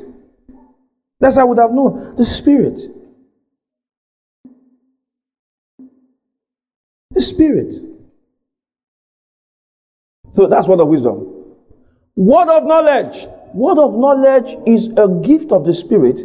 [1.19, 2.15] That's how I would have known.
[2.15, 2.79] The Spirit.
[7.11, 7.73] The Spirit.
[10.31, 11.55] So that's word of wisdom.
[12.15, 13.27] Word of knowledge.
[13.53, 16.21] Word of knowledge is a gift of the Spirit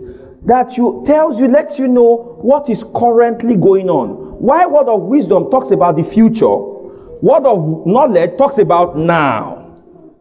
[0.46, 4.10] that you tells you, lets you know what is currently going on.
[4.40, 9.74] Why word of wisdom talks about the future, word of knowledge talks about now.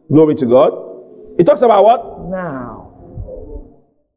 [0.09, 0.71] Glory to God.
[1.37, 2.19] It talks about what?
[2.29, 2.91] Now.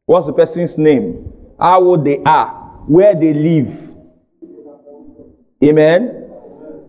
[0.05, 1.33] What's the person's name?
[1.59, 2.51] How old they are,
[2.87, 3.91] where they live.
[5.65, 6.31] Amen.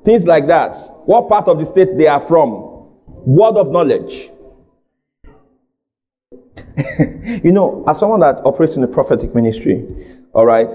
[0.05, 0.75] Things like that.
[1.05, 2.51] What part of the state they are from.
[3.07, 4.29] Word of knowledge.
[7.43, 9.85] you know, as someone that operates in the prophetic ministry,
[10.33, 10.69] all right,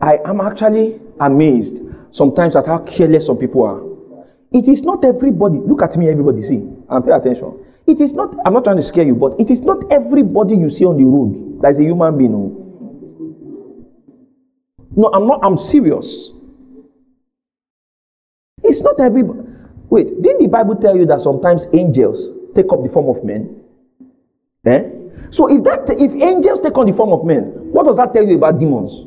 [0.00, 3.82] I am actually amazed sometimes at how careless some people are.
[4.52, 7.64] It is not everybody, look at me, everybody, see, and pay attention.
[7.86, 10.70] It is not, I'm not trying to scare you, but it is not everybody you
[10.70, 12.32] see on the road that is a human being.
[14.96, 16.32] No, I'm not, I'm serious.
[18.62, 19.40] It's not everybody.
[19.90, 23.62] Wait, didn't the Bible tell you that sometimes angels take up the form of men?
[24.66, 24.97] Eh?
[25.30, 28.26] So if that if angels take on the form of men, what does that tell
[28.26, 29.06] you about demons?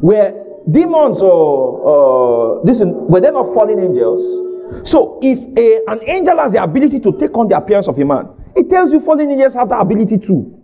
[0.00, 4.88] Where demons or uh, listen, were they not fallen angels?
[4.88, 8.04] So if a, an angel has the ability to take on the appearance of a
[8.04, 10.58] man, it tells you fallen angels have that ability too.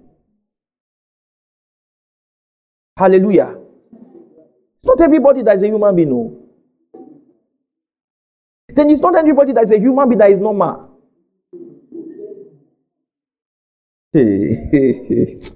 [2.97, 3.57] Hallelujah.
[3.93, 6.43] It's not everybody that is a human being, no.
[8.69, 10.98] Then it's not everybody that is a human being that is normal.
[14.15, 15.53] Jesus.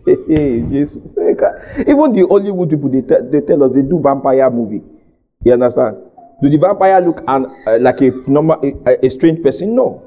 [1.89, 4.83] Even the Hollywood people, they, te- they tell us they do vampire movie.
[5.43, 5.97] You understand?
[6.43, 9.75] Do the vampire look an, uh, like a normal, a, a strange person?
[9.75, 10.03] No.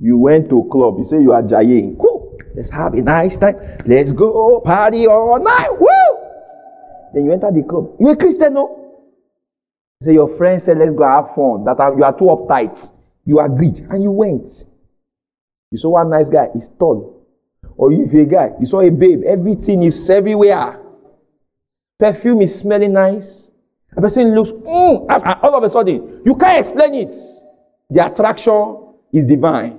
[0.00, 1.96] You went to a club, you say you are jaying.
[1.96, 2.38] Cool.
[2.54, 3.56] Let's have a nice time.
[3.84, 5.78] Let's go party all night.
[5.78, 5.88] Woo!
[7.12, 7.96] Then you enter the club.
[8.00, 8.76] You a Christian, no?
[10.02, 11.64] say your friend said, let's go have fun.
[11.64, 12.92] That you are too uptight.
[13.28, 14.48] You agreed and you went.
[15.70, 17.26] You saw one nice guy, he's tall.
[17.76, 20.80] Or if a guy, you saw a babe, everything is everywhere.
[21.98, 23.50] Perfume is smelling nice.
[23.94, 27.14] A person looks, mm, and all of a sudden, you can't explain it.
[27.90, 29.78] The attraction is divine.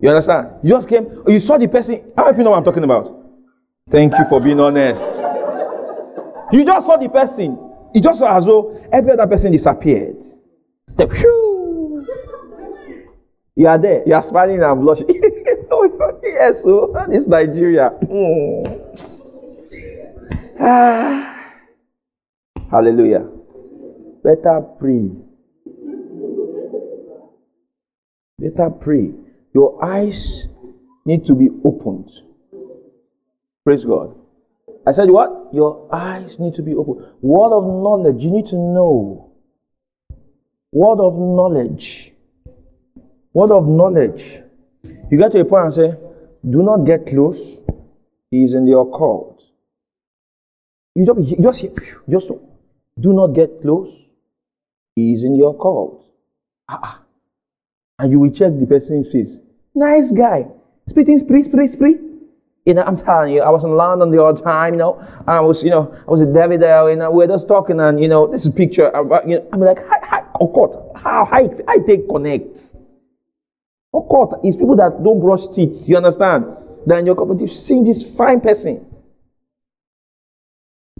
[0.00, 0.48] You understand?
[0.64, 2.12] You just came, you saw the person.
[2.16, 3.16] How many of you know what I'm talking about?
[3.88, 5.04] Thank you for being honest.
[6.50, 7.56] You just saw the person.
[7.94, 10.20] It just saw as though every other person disappeared.
[10.96, 12.06] The whew.
[13.54, 14.02] You are there.
[14.06, 15.08] You are smiling and blushing.
[16.22, 17.90] yes, so this Nigeria.
[18.04, 19.22] Mm.
[20.60, 21.52] Ah.
[22.70, 23.28] Hallelujah.
[24.24, 25.10] Better pray.
[28.38, 29.10] Better pray.
[29.54, 30.46] Your eyes
[31.04, 32.10] need to be opened.
[33.64, 34.16] Praise God.
[34.86, 35.50] I said what?
[35.52, 37.06] Your eyes need to be opened.
[37.20, 39.31] Word of knowledge, you need to know
[40.72, 42.12] Word of knowledge.
[43.34, 44.40] Word of knowledge.
[45.10, 45.94] You get to a point and say,
[46.48, 47.38] do not get close.
[48.30, 49.42] He is in the occult.
[50.94, 51.66] You don't you just
[52.08, 52.28] just
[52.98, 53.94] do not get close.
[54.96, 56.04] He is in your cult.
[56.68, 57.02] Ah,
[57.98, 59.38] and you will check the person's face.
[59.74, 60.46] Nice guy.
[60.88, 61.98] Spitting spree, spree, spree.
[62.64, 65.40] You know, I'm telling you, I was in London the other time, you know, I
[65.40, 68.28] was, you know, I was at Davidale, and we were just talking, and, you know,
[68.28, 71.78] this is a picture, I'm, you know, I'm like, hi, hi, God, how, I, I
[71.78, 72.46] take connect.
[73.92, 76.46] God, it's people that don't brush teeth, you understand?
[76.86, 78.86] Then you're you've seen this fine person.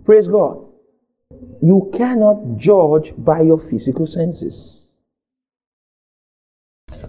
[0.05, 0.66] Praise God.
[1.62, 4.90] You cannot judge by your physical senses.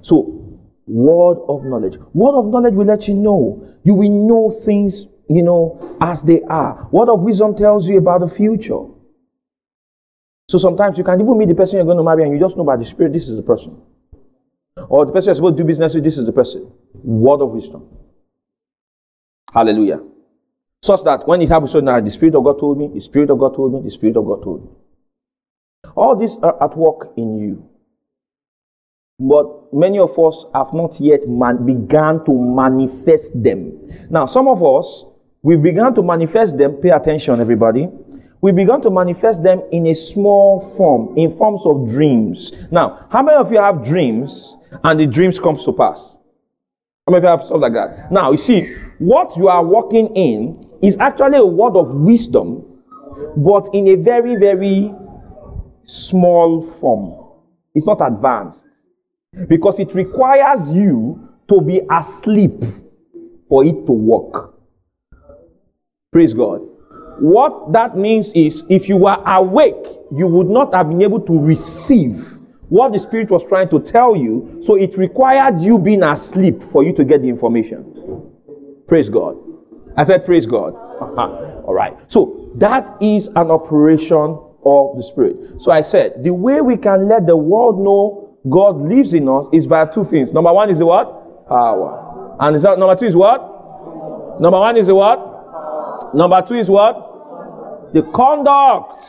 [0.01, 1.97] So, word of knowledge.
[2.13, 3.67] Word of knowledge will let you know.
[3.83, 6.87] You will know things, you know, as they are.
[6.91, 8.92] Word of wisdom tells you about the future.
[10.47, 12.57] So sometimes you can even meet the person you're going to marry and you just
[12.57, 13.81] know by the spirit this is the person.
[14.89, 16.71] Or the person you're supposed to do business with, this is the person.
[16.93, 17.87] Word of wisdom.
[19.53, 20.01] Hallelujah.
[20.81, 23.29] Such that when it happens, so now the Spirit of God told me, the Spirit
[23.29, 24.69] of God told me, the Spirit of God told me.
[25.95, 27.69] All these are at work in you.
[29.19, 33.71] But many of us have not yet man- begun to manifest them.
[34.09, 35.05] Now, some of us,
[35.41, 36.73] we began to manifest them.
[36.73, 37.87] Pay attention, everybody.
[38.43, 42.51] We began to manifest them in a small form, in forms of dreams.
[42.71, 46.17] Now, how many of you have dreams and the dreams comes to pass?
[47.07, 48.11] How many of you have stuff like that?
[48.11, 52.65] Now, you see, what you are walking in is actually a word of wisdom,
[53.37, 54.93] but in a very, very
[55.85, 57.39] small form.
[57.73, 58.67] It's not advanced.
[59.47, 62.61] Because it requires you to be asleep
[63.47, 64.53] for it to work.
[66.11, 66.72] Praise God.
[67.19, 71.39] What that means is if you were awake, you would not have been able to
[71.39, 72.37] receive
[72.69, 74.61] what the Spirit was trying to tell you.
[74.63, 78.31] So it required you being asleep for you to get the information.
[78.87, 79.37] Praise God.
[79.95, 80.73] I said, Praise God.
[80.75, 81.61] Uh-huh.
[81.65, 81.95] All right.
[82.07, 85.61] So that is an operation of the Spirit.
[85.61, 89.45] So I said, the way we can let the world know God lives in us
[89.53, 90.31] is by two things.
[90.31, 91.47] Number one is the what?
[91.47, 92.37] Power.
[92.39, 93.41] And that, number two is what?
[94.39, 95.32] Number one is the what?
[96.13, 97.91] Number two is what?
[97.93, 99.05] The conduct.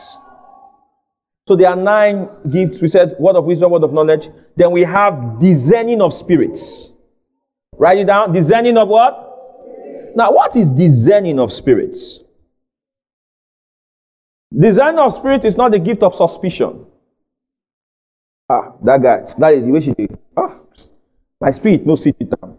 [1.47, 2.81] So there are nine gifts.
[2.81, 4.29] We said word of wisdom, word of knowledge.
[4.55, 6.91] Then we have discerning of spirits.
[7.77, 8.33] Write it down.
[8.33, 10.13] Discerning of what?
[10.15, 12.21] Now, what is discerning of spirits?
[14.57, 16.85] Discerning of spirit is not the gift of suspicion.
[18.49, 20.17] Ah, that guy, that is the way she did.
[20.37, 20.59] Ah,
[21.41, 22.57] my spirit no sit it down.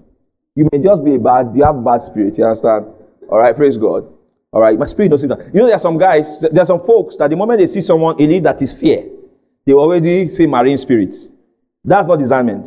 [0.55, 2.87] You may just be bad, you have bad spirit, you understand?
[3.31, 4.07] All right, praise God.
[4.57, 5.21] All right, my spirit down.
[5.53, 7.83] You know, there are some guys, there are some folks that the moment they see
[7.83, 9.05] someone, lead that is fear,
[9.67, 11.29] they already say marine spirits.
[11.85, 12.67] That's not discernment.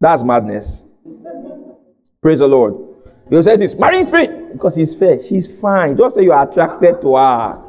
[0.00, 0.86] That's madness.
[2.22, 2.74] Praise the Lord.
[3.30, 5.22] You say this marine spirit because he's fair.
[5.22, 5.94] She's fine.
[5.94, 7.62] Just say you are attracted to her.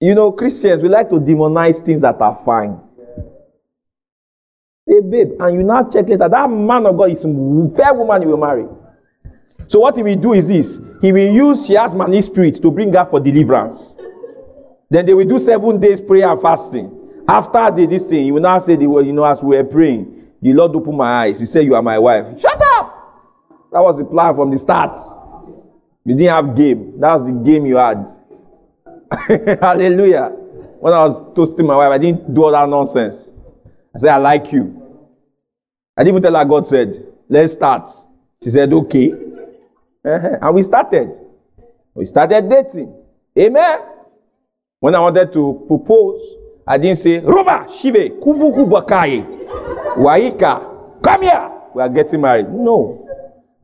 [0.00, 2.78] You know, Christians, we like to demonize things that are fine.
[4.88, 8.22] Say, babe, and you now check later, that man of God is a fair woman
[8.22, 8.66] you will marry.
[9.68, 10.80] So what he will do is this.
[11.00, 11.94] He will use has
[12.24, 13.96] spirit to bring her for deliverance.
[14.90, 16.92] Then they will do seven days prayer and fasting.
[17.28, 19.64] After they this thing, he will now say the word, you know, as we were
[19.64, 21.40] praying, the Lord opened my eyes.
[21.40, 22.40] He said, You are my wife.
[22.40, 22.92] Shut up!
[23.72, 25.00] That was the plan from the start.
[26.04, 27.00] You didn't have game.
[27.00, 28.08] That was the game you had.
[29.60, 30.28] Hallelujah.
[30.78, 33.32] When I was toasting my wife, I didn't do all that nonsense.
[33.94, 34.82] I said, I like you.
[35.96, 37.90] I didn't even tell her God said, let's start.
[38.44, 39.14] She said, okay.
[40.06, 40.38] Uh-huh.
[40.40, 41.10] And we started.
[41.94, 42.94] We started dating.
[43.38, 43.80] Amen.
[44.80, 46.20] When I wanted to propose,
[46.66, 51.50] I didn't say, Roba, Shive, Kubu Kubakai, Waika, come here.
[51.74, 52.48] We are getting married.
[52.50, 53.02] No.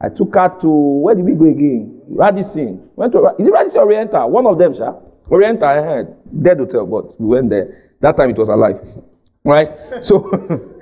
[0.00, 2.00] I took her to, where did we go again?
[2.08, 2.88] Radisson.
[2.96, 4.28] Went to, is it Radisson or Oriental?
[4.30, 4.94] One of them, sir.
[5.30, 6.16] Oriental, I heard.
[6.42, 7.92] Dead hotel, but we went there.
[8.00, 8.80] That time it was alive.
[9.44, 9.70] Right?
[10.02, 10.30] So,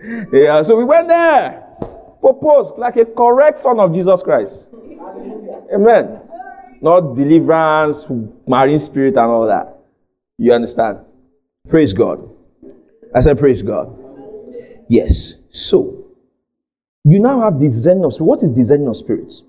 [0.34, 1.69] yeah, so we went there.
[2.20, 4.68] Proposed like a correct son of Jesus Christ.
[5.72, 6.20] Amen.
[6.82, 8.06] Not deliverance,
[8.46, 9.78] marine spirit, and all that.
[10.38, 10.98] You understand?
[11.68, 12.28] Praise God.
[13.14, 13.96] I said, Praise God.
[14.88, 15.34] Yes.
[15.50, 16.04] So,
[17.04, 18.26] you now have discerning of spirit.
[18.26, 19.42] What is discerning of spirits?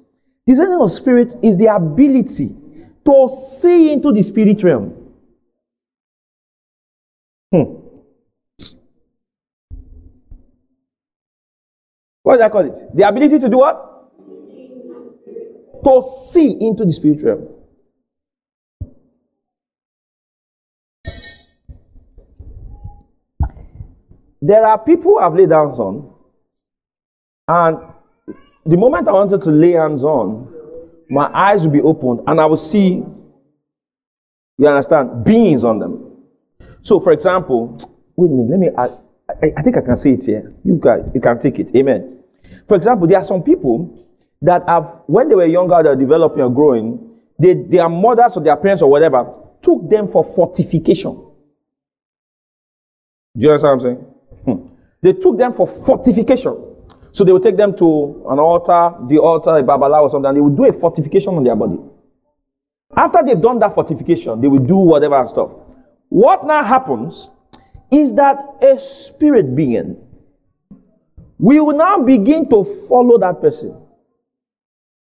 [0.48, 2.56] Discerning of spirit is the ability
[3.06, 4.98] to see into the spirit realm.
[7.52, 7.82] Hmm.
[12.32, 12.96] What I call it?
[12.96, 13.76] The ability to do what?
[15.84, 16.02] To
[16.32, 17.46] see into the spirit realm.
[24.42, 26.14] There are people I've laid hands on,
[27.50, 27.78] and
[28.66, 30.48] the moment I wanted to lay hands on,
[31.10, 33.04] my eyes will be opened and I will see
[34.58, 35.26] You understand?
[35.26, 36.16] Beings on them.
[36.84, 37.78] So, for example,
[38.16, 38.86] wait a minute, let me, I,
[39.46, 40.54] I, I think I can see it here.
[40.64, 41.76] You guys, you can take it.
[41.76, 42.21] Amen.
[42.68, 44.08] For example, there are some people
[44.42, 48.56] that have, when they were younger, they're developing or growing, they, their mothers or their
[48.56, 51.14] parents or whatever took them for fortification.
[53.36, 54.06] Do you understand what I'm saying?
[54.46, 54.68] Hmm.
[55.02, 56.58] They took them for fortification.
[57.14, 60.38] So they would take them to an altar, the altar, a babala or something, and
[60.38, 61.78] they would do a fortification on their body.
[62.96, 65.52] After they've done that fortification, they will do whatever and stuff.
[66.10, 67.30] What now happens
[67.92, 69.98] is that a spirit being
[71.42, 73.76] will now begin to follow that person.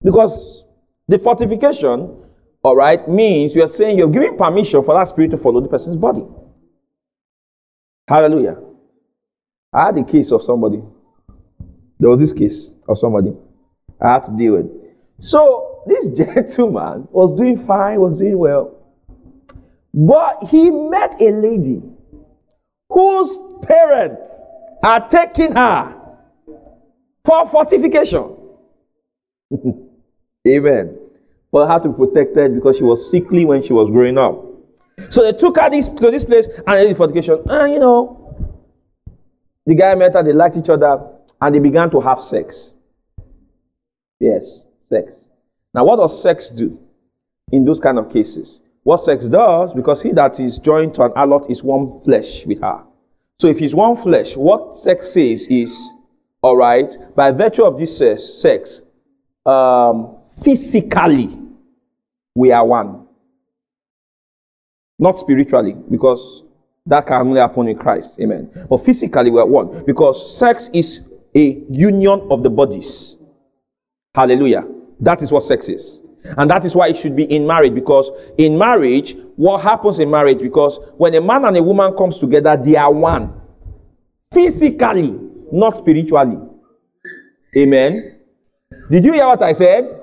[0.01, 0.63] Because
[1.07, 2.23] the fortification,
[2.63, 5.67] all right, means you are saying you're giving permission for that spirit to follow the
[5.67, 6.23] person's body.
[8.07, 8.57] Hallelujah.
[9.73, 10.81] I had a case of somebody.
[11.99, 13.33] There was this case of somebody
[13.99, 14.71] I had to deal with.
[15.19, 18.77] So this gentleman was doing fine, was doing well.
[19.93, 21.81] But he met a lady
[22.89, 24.27] whose parents
[24.81, 26.00] are taking her
[27.25, 28.35] for fortification.
[30.47, 30.97] Amen.
[31.51, 34.45] But had to be protected because she was sickly when she was growing up.
[35.09, 37.41] So they took her this, to this place and they did fortification.
[37.49, 38.21] And you know,
[39.65, 41.01] the guy met her, they liked each other,
[41.39, 42.73] and they began to have sex.
[44.19, 45.29] Yes, sex.
[45.73, 46.79] Now, what does sex do
[47.51, 48.61] in those kind of cases?
[48.83, 52.61] What sex does, because he that is joined to an allot is one flesh with
[52.61, 52.83] her.
[53.39, 55.89] So if he's one flesh, what sex says is,
[56.41, 57.97] all right, by virtue of this
[58.41, 58.81] sex,
[59.45, 61.37] um, physically,
[62.35, 63.07] we are one.
[64.97, 66.43] Not spiritually, because
[66.85, 68.19] that can only happen in Christ.
[68.19, 68.49] Amen.
[68.69, 69.83] But physically, we are one.
[69.85, 71.01] Because sex is
[71.35, 73.17] a union of the bodies.
[74.15, 74.67] Hallelujah.
[74.99, 76.01] That is what sex is.
[76.37, 77.73] And that is why it should be in marriage.
[77.73, 80.39] Because in marriage, what happens in marriage?
[80.39, 83.33] Because when a man and a woman comes together, they are one.
[84.33, 85.17] Physically,
[85.51, 86.37] not spiritually.
[87.57, 88.19] Amen.
[88.89, 89.99] Did you hear what I said?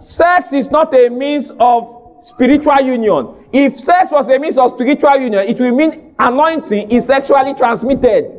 [0.00, 3.34] Sex is not a means of spiritual union.
[3.52, 8.34] If sex was a means of spiritual union, it will mean anointing is sexually transmitted.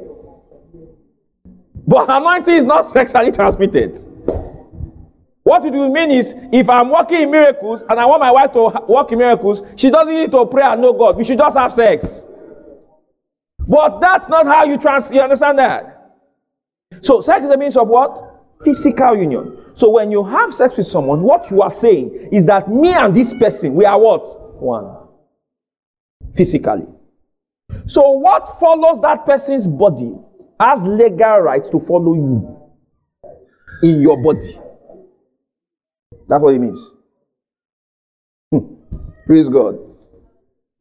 [1.88, 4.06] But anointing is not sexually transmitted.
[5.44, 8.52] What it will mean is if I'm working in miracles and I want my wife
[8.54, 11.18] to work in miracles, she doesn't need to pray and know God.
[11.18, 12.26] We should just have sex.
[13.68, 15.99] But that's not how you trans you understand that?
[17.02, 18.36] So sex is a means of what?
[18.64, 19.58] Physical union.
[19.76, 23.16] So when you have sex with someone, what you are saying is that me and
[23.16, 24.62] this person, we are what?
[24.62, 25.00] One
[26.36, 26.86] physically.
[27.88, 30.14] So, what follows that person's body
[30.60, 32.58] has legal rights to follow you
[33.84, 34.54] in your body.
[36.28, 36.80] That's what it means.
[38.52, 38.76] Hmm.
[39.26, 39.80] Praise God.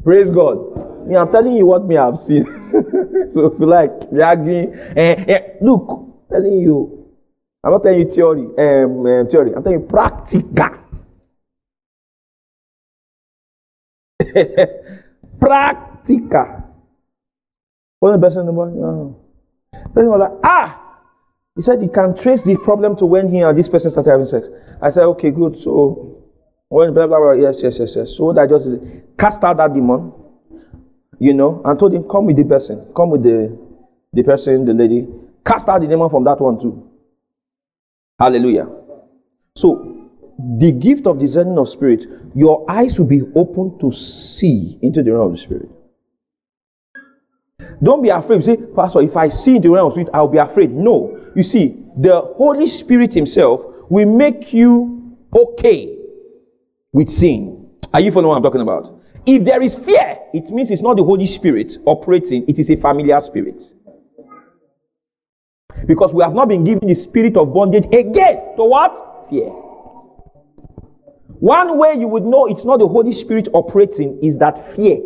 [0.03, 1.07] Praise God.
[1.07, 2.45] Me, I'm telling you what me I've seen.
[3.29, 4.25] so if you like, you're.
[4.25, 7.07] Eh, eh, look, telling you.
[7.65, 8.47] I'm not telling you theory.
[8.59, 9.55] Um, um, theory.
[9.55, 10.79] I'm telling you practical.
[15.41, 16.65] Practica.
[18.01, 18.83] What the person in the morning?
[18.83, 19.17] Oh.
[19.95, 20.85] Person was like, ah!
[21.57, 24.27] He said he can trace the problem to when he and this person started having
[24.27, 24.49] sex.
[24.81, 25.59] I said, okay, good.
[25.59, 26.23] So
[26.69, 28.17] when blah blah blah, yes, yes, yes, yes.
[28.17, 28.69] So what I just
[29.19, 30.13] cast out that demon,
[31.19, 33.59] you know, and told him, come with the person, come with the
[34.13, 35.09] the person, the lady,
[35.49, 36.89] cast out the demon from that one too.
[38.19, 38.69] Hallelujah.
[39.57, 40.11] So
[40.59, 45.13] the gift of discerning of spirit, your eyes will be open to see into the
[45.13, 45.69] realm of the spirit.
[47.83, 48.45] Don't be afraid.
[48.45, 50.71] Say, Pastor, if I see the realm of spirit, I'll be afraid.
[50.73, 51.19] No.
[51.35, 55.97] You see, the Holy Spirit Himself will make you okay
[56.93, 57.71] with sin.
[57.93, 59.01] Are you following what I'm talking about?
[59.27, 62.77] If there is fear, it means it's not the Holy Spirit operating, it is a
[62.77, 63.63] familiar spirit.
[65.87, 69.27] Because we have not been given the spirit of bondage again to what?
[69.31, 69.51] Fear.
[71.41, 74.99] One way you would know it's not the Holy Spirit operating is that fear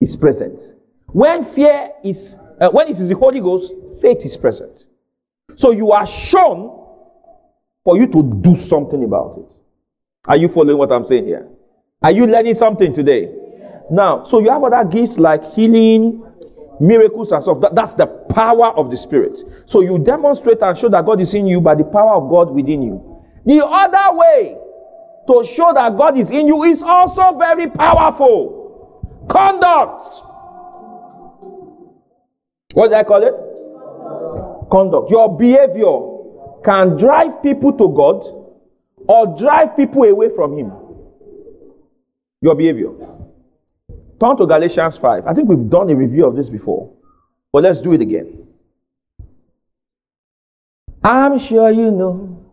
[0.00, 0.60] is present.
[1.06, 4.86] When fear is, uh, when it is the Holy Ghost, faith is present.
[5.56, 6.78] So you are shown
[7.84, 9.52] for you to do something about it.
[10.26, 11.48] Are you following what I'm saying here?
[12.02, 13.32] Are you learning something today?
[13.90, 16.24] Now, so you have other gifts like healing,
[16.80, 17.60] miracles, and stuff.
[17.60, 19.38] That, that's the power of the Spirit.
[19.66, 22.50] So you demonstrate and show that God is in you by the power of God
[22.50, 23.22] within you.
[23.44, 24.56] The other way
[25.28, 29.26] to show that God is in you is also very powerful.
[29.28, 30.04] Conduct.
[32.74, 34.68] What do I call it?
[34.70, 35.10] Conduct.
[35.10, 38.24] Your behavior can drive people to God
[39.08, 40.72] or drive people away from Him.
[42.40, 42.90] Your behavior.
[44.20, 45.26] Turn to Galatians 5.
[45.26, 46.92] I think we've done a review of this before,
[47.52, 48.48] but let's do it again.
[51.04, 52.44] I'm sure you know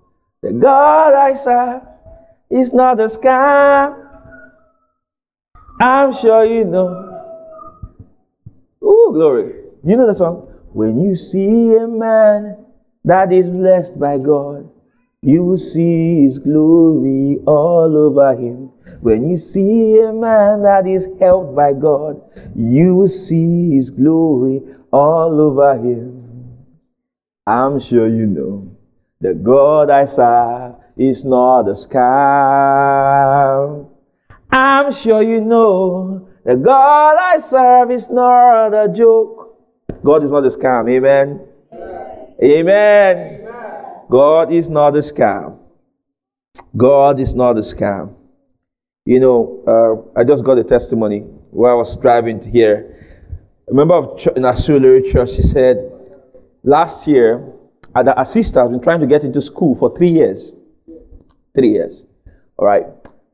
[0.41, 1.83] the God I serve
[2.49, 4.07] is not a scam.
[5.79, 7.05] I'm sure you know.
[8.83, 9.53] Ooh, glory.
[9.83, 10.47] You know the song?
[10.73, 12.57] When you see a man
[13.05, 14.69] that is blessed by God,
[15.21, 18.71] you will see his glory all over him.
[19.01, 22.21] When you see a man that is helped by God,
[22.55, 24.61] you will see his glory
[24.91, 26.11] all over here.
[27.47, 28.75] I'm sure you know
[29.21, 31.99] the God I serve is not a scam.
[34.51, 39.57] I'm sure you know the God I serve is not a joke.
[40.03, 40.89] God is not a scam.
[40.89, 41.41] Amen.
[42.41, 43.47] Amen.
[44.09, 45.59] God is not a scam.
[46.75, 48.15] God is not a scam.
[49.05, 51.19] You know, uh, I just got a testimony
[51.51, 52.88] while I was driving here.
[53.69, 55.91] A member of in our church, she said,
[56.63, 57.53] last year,
[57.93, 60.51] a sister has been trying to get into school for three years.
[61.53, 62.05] Three years.
[62.57, 62.85] All right.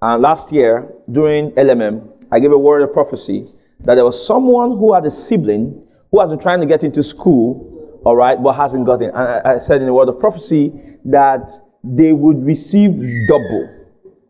[0.02, 3.48] And last year, during LMM, I gave a word of prophecy
[3.82, 5.82] that there was someone who had a sibling
[6.12, 9.10] who has been trying to get into school, all right, but hasn't gotten.
[9.10, 10.74] And I, I said in the word of prophecy
[11.06, 11.50] that
[11.84, 12.92] they would receive
[13.28, 13.70] double,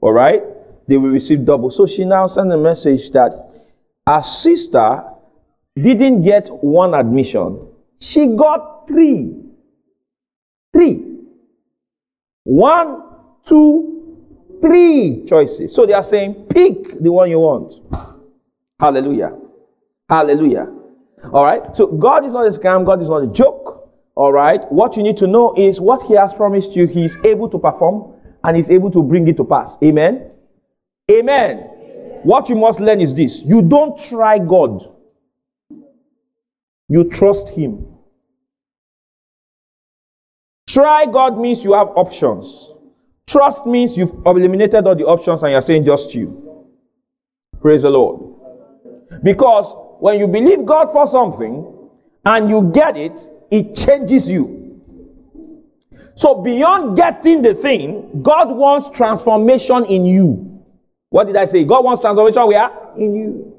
[0.02, 0.44] all right?
[0.88, 1.72] They will receive double.
[1.72, 3.32] So she now sent a message that
[4.06, 5.04] her sister
[5.76, 7.68] didn't get one admission,
[8.00, 9.34] she got three.
[10.74, 11.04] Three.
[12.44, 13.04] One,
[13.46, 14.18] two,
[14.62, 15.74] three choices.
[15.74, 17.74] So they are saying, pick the one you want.
[18.80, 19.38] Hallelujah.
[20.10, 20.72] Hallelujah.
[21.34, 21.76] All right.
[21.76, 22.86] So God is not a scam.
[22.86, 23.90] God is not a joke.
[24.16, 24.62] All right.
[24.72, 27.60] What you need to know is what He has promised you, He is able to
[27.60, 28.14] perform
[28.44, 29.78] and He's able to bring it to pass.
[29.84, 30.32] Amen.
[31.12, 31.58] Amen.
[32.24, 34.90] What you must learn is this you don't try God,
[36.88, 37.86] you trust Him.
[40.68, 42.70] Try God means you have options.
[43.28, 46.66] Trust means you've eliminated all the options and you're saying just you.
[47.62, 48.36] Praise the Lord.
[49.24, 51.90] Because when you believe God for something
[52.26, 54.82] and you get it, it changes you.
[56.16, 60.64] So beyond getting the thing, God wants transformation in you.
[61.10, 61.64] What did I say?
[61.64, 62.70] God wants transformation where?
[62.98, 63.55] In you.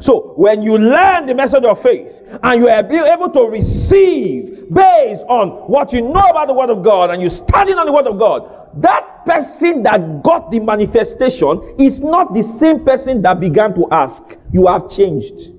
[0.00, 5.24] So when you learn the message of faith and you are able to receive based
[5.26, 8.06] on what you know about the word of God and you studying on the word
[8.06, 13.74] of God, that person that got the manifestation is not the same person that began
[13.74, 14.36] to ask.
[14.52, 15.52] You have changed.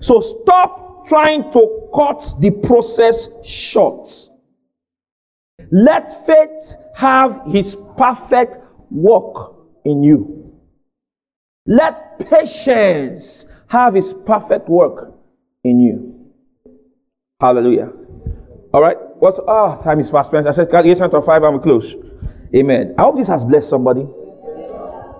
[0.00, 4.10] So stop trying to cut the process short.
[5.70, 8.58] Let faith have his perfect
[8.90, 9.54] work
[9.84, 10.35] in you.
[11.66, 15.12] Let patience have its perfect work
[15.64, 16.30] in you.
[17.40, 17.92] Hallelujah.
[18.72, 18.96] All right.
[19.18, 20.46] What's oh time is fast spent.
[20.46, 21.94] I said Galatians chapter 5 and we close.
[22.54, 22.94] Amen.
[22.96, 24.06] I hope this has blessed somebody.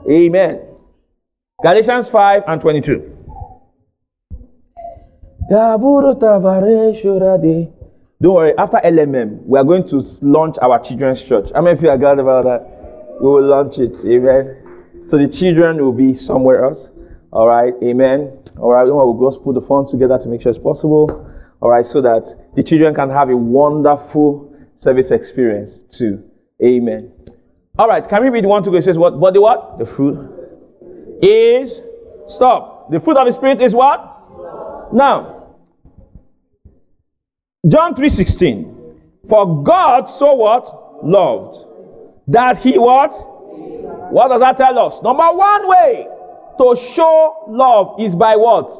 [0.08, 0.62] Amen.
[1.62, 3.12] Galatians 5 and 22.
[8.20, 11.50] Don't worry, after LMM, we are going to launch our children's church.
[11.54, 13.18] How many of you are glad about that?
[13.20, 13.94] We will launch it.
[14.04, 14.65] Amen.
[15.06, 16.90] So the children will be somewhere else.
[17.32, 17.72] All right.
[17.82, 18.38] Amen.
[18.58, 18.84] All right.
[18.84, 21.30] We'll just put the funds together to make sure it's possible.
[21.60, 21.86] All right.
[21.86, 26.22] So that the children can have a wonderful service experience too.
[26.62, 27.12] Amen.
[27.78, 28.08] All right.
[28.08, 28.76] Can we read one to go?
[28.76, 29.20] It says what?
[29.20, 29.78] But the what?
[29.78, 30.18] The fruit
[31.22, 31.82] is
[32.26, 32.90] stop.
[32.90, 34.92] The fruit of the spirit is what?
[34.92, 35.54] Now,
[37.68, 38.74] John 3:16.
[39.28, 41.04] For God so what?
[41.04, 41.64] Loved.
[42.28, 43.14] That he what?
[44.10, 45.02] What does that tell us?
[45.02, 46.08] Number one way
[46.58, 48.70] to show love is by what?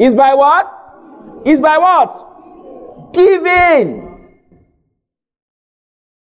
[0.00, 1.42] Is by what?
[1.44, 3.12] Is by what?
[3.12, 4.38] Giving.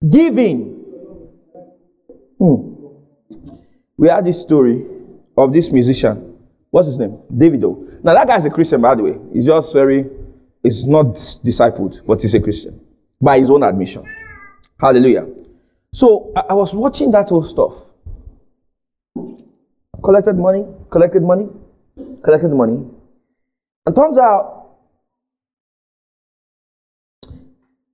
[0.09, 0.83] Giving.
[2.39, 2.71] Hmm.
[3.97, 4.83] We had this story
[5.37, 6.37] of this musician.
[6.71, 7.19] What's his name?
[7.31, 8.03] Davido.
[8.03, 9.17] Now that guy's a Christian, by the way.
[9.33, 10.05] He's just very
[10.63, 11.05] he's not
[11.45, 12.79] discipled, but he's a Christian
[13.21, 14.03] by his own admission.
[14.79, 15.27] Hallelujah.
[15.93, 17.73] So I, I was watching that whole stuff.
[20.03, 21.47] Collected money, collected money,
[22.23, 22.79] collected money.
[23.85, 24.77] And turns out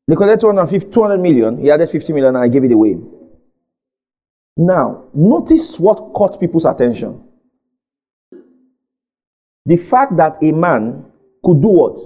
[0.07, 1.59] they collected 250, 200 million.
[1.59, 2.97] He added 50 million and I gave it away.
[4.55, 7.24] Now, notice what caught people's attention.
[9.65, 11.05] The fact that a man
[11.43, 11.99] could do what?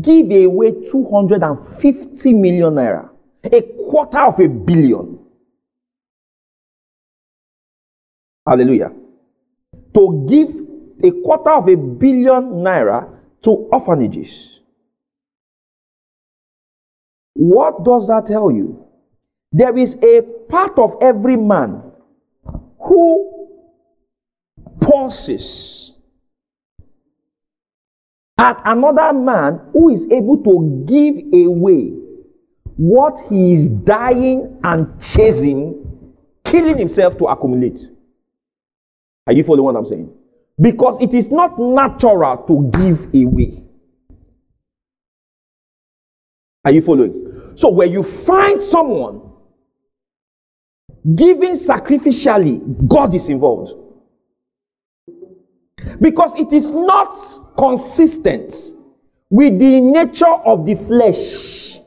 [0.00, 3.10] give away 250 million naira,
[3.44, 5.18] a quarter of a billion.
[8.46, 8.92] Hallelujah.
[9.94, 10.50] To give
[11.02, 13.08] a quarter of a billion naira
[13.42, 14.60] to orphanages.
[17.34, 18.86] What does that tell you?
[19.52, 21.82] There is a part of every man
[22.78, 23.48] who
[24.80, 25.94] pauses
[28.38, 31.16] at another man who is able to give
[31.46, 31.92] away
[32.76, 36.08] what he is dying and chasing,
[36.44, 37.88] killing himself to accumulate.
[39.26, 40.12] Are you following what I'm saying?
[40.60, 43.62] Because it is not natural to give away.
[46.64, 47.52] Are you following?
[47.56, 49.20] So, where you find someone
[51.14, 53.72] giving sacrificially, God is involved.
[56.00, 57.14] Because it is not
[57.58, 58.54] consistent
[59.28, 61.78] with the nature of the flesh.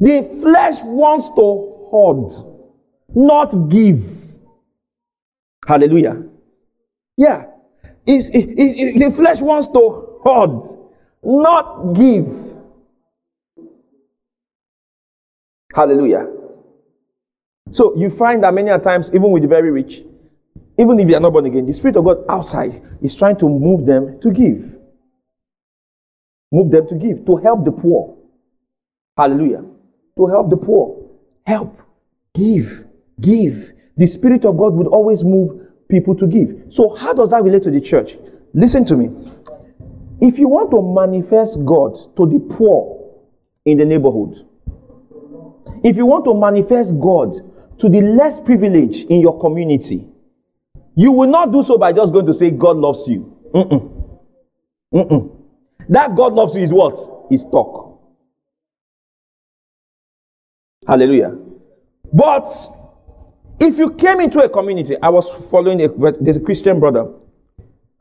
[0.00, 2.32] The flesh wants to hoard,
[3.14, 4.21] not give.
[5.66, 6.22] Hallelujah.
[7.16, 7.46] Yeah.
[8.06, 10.64] It's, it, it, the flesh wants to hoard,
[11.22, 12.26] not give.
[15.74, 16.26] Hallelujah.
[17.70, 20.02] So you find that many times, even with the very rich,
[20.78, 23.48] even if they are not born again, the Spirit of God outside is trying to
[23.48, 24.78] move them to give.
[26.50, 28.18] Move them to give, to help the poor.
[29.16, 29.64] Hallelujah.
[30.16, 31.08] To help the poor.
[31.46, 31.80] Help.
[32.34, 32.84] Give.
[33.20, 33.72] Give.
[33.96, 36.66] The Spirit of God would always move people to give.
[36.70, 38.16] So, how does that relate to the church?
[38.54, 39.10] Listen to me.
[40.20, 43.12] If you want to manifest God to the poor
[43.64, 44.46] in the neighborhood,
[45.84, 47.34] if you want to manifest God
[47.78, 50.06] to the less privileged in your community,
[50.94, 53.36] you will not do so by just going to say, God loves you.
[53.52, 54.18] Mm-mm.
[54.94, 55.36] Mm-mm.
[55.88, 57.26] That God loves you is what?
[57.30, 58.00] Is talk.
[60.86, 61.36] Hallelujah.
[62.12, 62.46] But
[63.62, 65.88] if you came into a community, I was following a,
[66.20, 67.02] there's a Christian brother.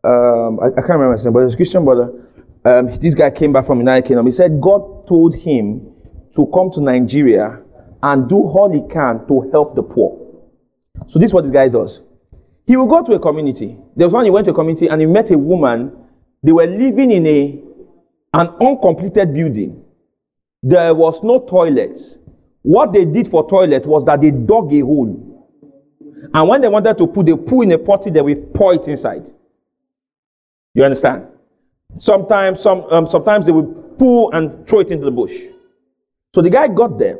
[0.03, 2.11] Um, I, I, can't remember his name, but there's a Christian brother.
[2.65, 4.25] Um, this guy came back from United Kingdom.
[4.25, 5.93] He said God told him
[6.35, 7.61] to come to Nigeria
[8.01, 10.17] and do all he can to help the poor.
[11.07, 12.01] So this is what this guy does.
[12.65, 13.77] He will go to a community.
[13.95, 15.91] There was one he went to a community and he met a woman.
[16.41, 17.61] They were living in a
[18.33, 19.83] an uncompleted building.
[20.63, 22.17] There was no toilets.
[22.63, 25.30] What they did for toilet was that they dug a hole.
[26.33, 28.87] And when they wanted to put the poo in a potty, they would pour it
[28.87, 29.29] inside.
[30.73, 31.27] You understand?
[31.97, 35.37] Sometimes, some, um, sometimes they would pull and throw it into the bush.
[36.33, 37.19] So the guy got there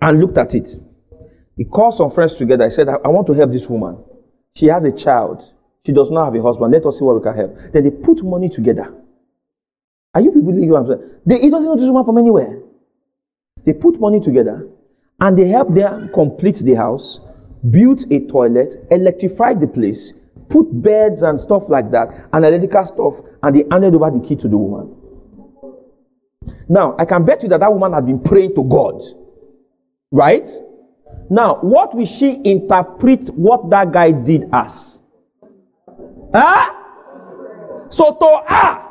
[0.00, 0.68] and looked at it.
[1.56, 2.64] He called some friends together.
[2.64, 4.02] He said, I, I want to help this woman.
[4.56, 5.52] She has a child.
[5.84, 6.72] She does not have a husband.
[6.72, 7.58] Let us see what we can help.
[7.72, 8.92] Then they put money together.
[10.14, 11.10] Are you people believing what I'm saying?
[11.26, 12.60] They, he doesn't know this woman from anywhere.
[13.64, 14.68] They put money together
[15.20, 17.20] and they help them complete the house,
[17.70, 20.14] built a toilet, electrified the place,
[20.48, 24.36] put beds and stuff like that, and electrical stuff, and they handed over the key
[24.36, 24.94] to the woman.
[26.68, 29.02] Now, I can bet you that that woman had been praying to God.
[30.10, 30.48] Right?
[31.30, 35.02] Now, what will she interpret what that guy did as?
[36.32, 36.72] Huh?
[37.90, 38.82] So to her,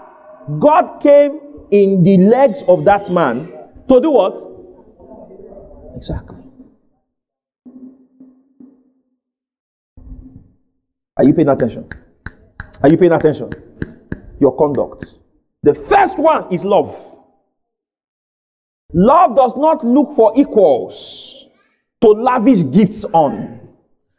[0.59, 1.39] God came
[1.71, 3.51] in the legs of that man
[3.87, 4.37] to do what?
[5.95, 6.42] Exactly.
[11.17, 11.87] Are you paying attention?
[12.81, 13.51] Are you paying attention?
[14.39, 15.15] Your conduct.
[15.61, 16.95] The first one is love.
[18.93, 21.47] Love does not look for equals
[22.01, 23.59] to lavish gifts on.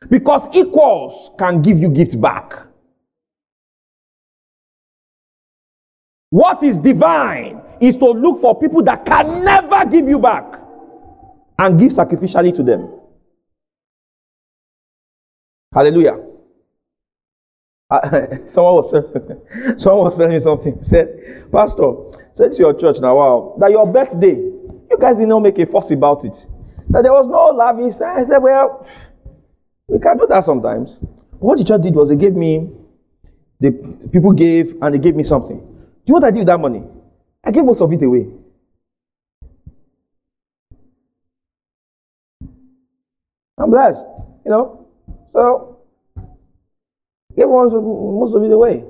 [0.09, 2.53] Because equals can give you gifts back.
[6.31, 10.61] What is divine is to look for people that can never give you back
[11.59, 12.91] and give sacrificially to them.
[15.73, 16.24] Hallelujah.
[17.91, 18.91] Uh, someone was
[19.83, 20.83] someone was telling me something.
[20.83, 21.93] Said, Pastor,
[22.35, 25.67] said to your church now, wow, that your birthday, you guys did not make a
[25.67, 26.47] fuss about it.
[26.91, 28.01] That there was no lavish.
[28.01, 28.87] I said, well,
[29.89, 30.99] we can do that sometimes.
[30.99, 32.71] But what the church did was they gave me,
[33.61, 33.73] the
[34.13, 35.59] people gave and they gave me something.
[35.59, 35.65] Do
[36.07, 36.83] you know what I did with that money?
[37.43, 38.27] I gave most of it away.
[43.57, 44.09] I'm blessed,
[44.45, 44.87] you know.
[45.31, 45.74] So,
[47.37, 48.85] most of, most of it away.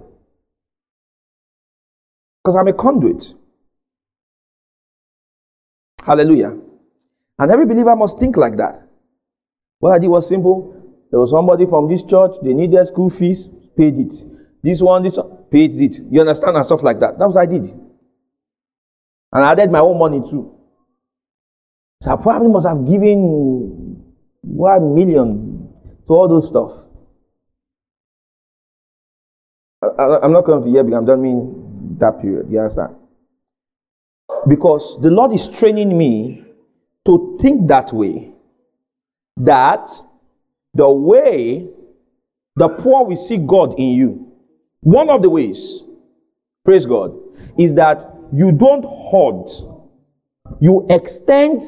[2.42, 3.34] Because I'm a conduit.
[6.04, 6.56] Hallelujah.
[7.38, 8.86] And every believer must think like that.
[9.78, 10.74] What I did was simple.
[11.10, 14.12] There was somebody from this church, they needed school fees, paid it.
[14.62, 16.00] This one, this one, paid it.
[16.10, 16.56] You understand?
[16.56, 17.18] And stuff like that.
[17.18, 17.62] That's what I did.
[19.32, 20.54] And I added my own money too.
[22.02, 24.02] So I probably must have given
[24.42, 25.68] one million
[26.06, 26.72] to all those stuff.
[29.98, 32.50] I, am not coming to here because I don't mean that period.
[32.50, 32.96] You understand?
[34.48, 36.44] Because the Lord is training me
[37.06, 38.32] to think that way.
[39.36, 39.90] That
[40.74, 41.68] the way
[42.56, 44.32] the poor will see God in you,
[44.80, 45.82] one of the ways,
[46.64, 47.16] praise God,
[47.58, 49.50] is that you don't hoard,
[50.60, 51.62] you extend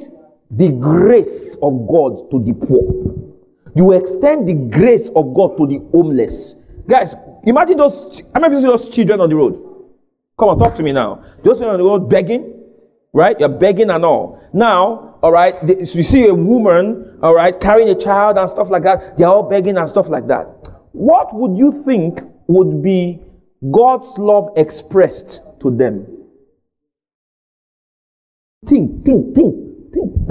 [0.50, 3.26] the grace of God to the poor.
[3.74, 6.56] You extend the grace of God to the homeless.
[6.88, 7.16] Guys,
[7.50, 8.18] imagine those.
[8.18, 8.22] See
[8.62, 9.54] those children on the road?
[10.38, 11.24] Come on, talk to me now.
[11.42, 12.62] Those children on the road begging,
[13.12, 13.38] right?
[13.40, 14.40] You're begging and all.
[14.52, 18.68] Now, all right, they, you see a woman, all right, carrying a child and stuff
[18.70, 19.16] like that.
[19.16, 20.44] They're all begging and stuff like that.
[20.92, 23.20] What would you think would be
[23.70, 26.06] God's love expressed to them?
[28.66, 29.54] Think, think, think,
[29.92, 30.28] think.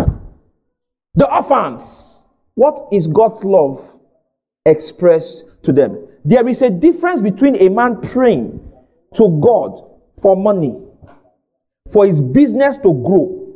[1.15, 2.23] The orphans.
[2.55, 3.83] What is God's love
[4.65, 6.04] expressed to them?
[6.25, 8.59] There is a difference between a man praying
[9.13, 9.79] to God
[10.21, 10.81] for money,
[11.91, 13.53] for his business to grow,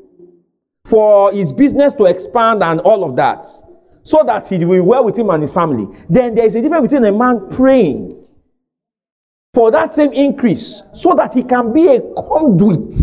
[0.85, 3.47] for his business to expand, and all of that,
[4.03, 5.87] so that he will well with him and his family.
[6.09, 8.15] Then there is a difference between a man praying
[9.51, 12.93] for that same increase, so that he can be a conduit,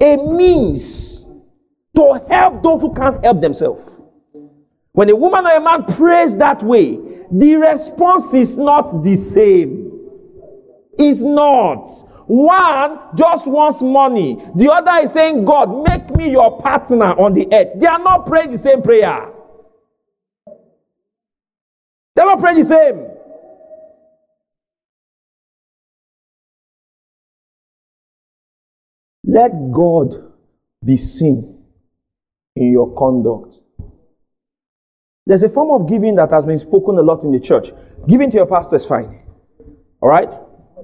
[0.00, 1.26] a means
[1.96, 3.82] to help those who can't help themselves.
[4.92, 6.98] When a woman or a man prays that way,
[7.32, 9.90] the response is not the same.
[10.98, 11.88] It's not.
[12.26, 14.36] One just wants money.
[14.54, 17.80] The other is saying, God, make me your partner on the earth.
[17.80, 19.32] They are not praying the same prayer.
[22.14, 23.08] They're not praying the same.
[29.24, 30.32] Let God
[30.84, 31.64] be seen
[32.54, 33.56] in your conduct.
[35.26, 37.72] There's a form of giving that has been spoken a lot in the church.
[38.08, 39.20] Giving to your pastor is fine.
[40.00, 40.28] All right?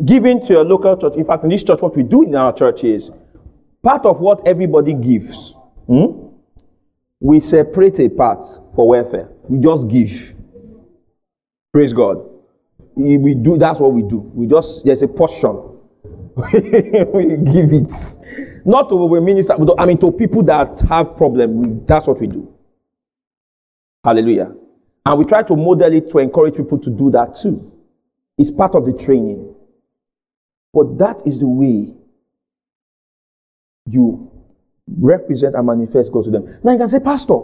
[0.05, 1.17] Giving to your local church.
[1.17, 3.11] In fact, in this church, what we do in our church is
[3.83, 5.55] part of what everybody gives.
[5.87, 6.29] Hmm?
[7.21, 9.29] We separate a part for welfare.
[9.49, 10.35] We just give.
[11.73, 12.25] Praise God.
[12.95, 14.19] We do that's what we do.
[14.35, 15.79] We just there's a portion.
[16.37, 18.65] we give it.
[18.65, 21.85] Not to we minister, I mean to people that have problem.
[21.87, 22.53] That's what we do.
[24.05, 24.55] Hallelujah.
[25.05, 27.73] And we try to model it to encourage people to do that too.
[28.37, 29.55] It's part of the training.
[30.73, 31.95] But that is the way
[33.91, 34.31] you
[34.87, 36.59] represent and manifest God to them.
[36.63, 37.39] Now you can say, Pastor,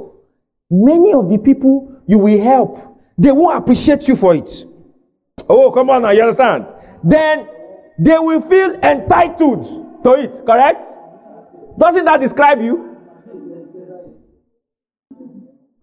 [0.70, 4.64] many of the people you will help, they won't appreciate you for it.
[5.48, 6.66] Oh, come on now, you understand?
[7.02, 7.48] Then
[7.98, 10.84] they will feel entitled to it, correct?
[11.78, 12.93] Doesn't that describe you?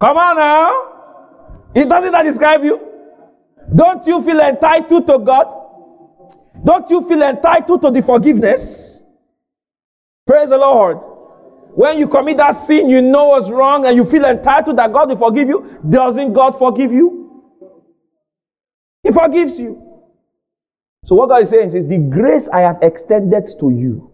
[0.02, 1.70] Come on now.
[1.76, 2.80] It doesn't that describe you?
[3.72, 5.46] Don't you feel entitled to God?
[6.64, 9.04] Don't you feel entitled to the forgiveness?
[10.26, 10.98] Praise the Lord.
[11.76, 15.08] When you commit that sin, you know what's wrong and you feel entitled that God
[15.08, 15.78] will forgive you.
[15.88, 17.44] Doesn't God forgive you?
[19.04, 20.02] He forgives you.
[21.04, 24.10] So, what God is saying is, the grace I have extended to you,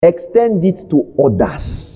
[0.00, 1.95] extend it to others.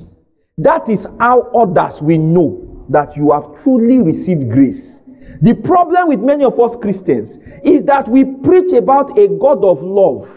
[0.61, 5.03] That is how others will know that you have truly received grace.
[5.41, 9.83] The problem with many of us Christians is that we preach about a God of
[9.83, 10.29] love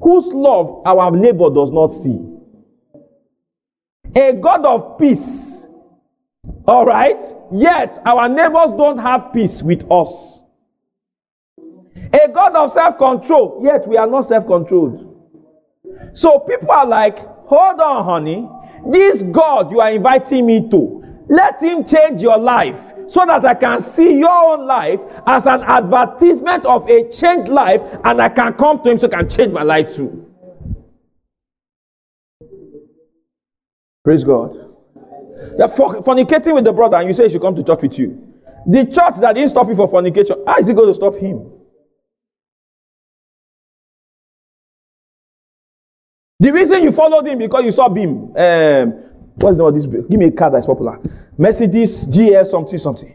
[0.00, 2.26] whose love our neighbor does not see.
[4.16, 5.68] A God of peace.
[6.66, 7.22] All right?
[7.52, 10.40] Yet our neighbors don't have peace with us.
[12.12, 15.06] A God of self control, yet we are not self controlled.
[16.14, 18.48] So people are like, hold on, honey.
[18.86, 23.54] This God you are inviting me to, let Him change your life so that I
[23.54, 28.54] can see your own life as an advertisement of a changed life and I can
[28.54, 30.26] come to Him so I can change my life too.
[34.02, 34.54] Praise God.
[35.58, 38.26] You're fornicating with the brother and you say he should come to church with you.
[38.66, 41.50] The church that didn't stop you for fornication, how is it going to stop him?
[46.40, 48.34] The reason you followed him because you saw Beam.
[48.34, 48.92] Um,
[49.36, 49.84] what's the name of this?
[49.84, 50.98] Give me a car that's popular.
[51.36, 53.14] Mercedes GS something something.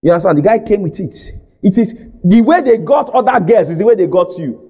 [0.00, 0.38] You understand?
[0.38, 1.32] The guy came with it.
[1.62, 4.68] It is the way they got other girls is the way they got you.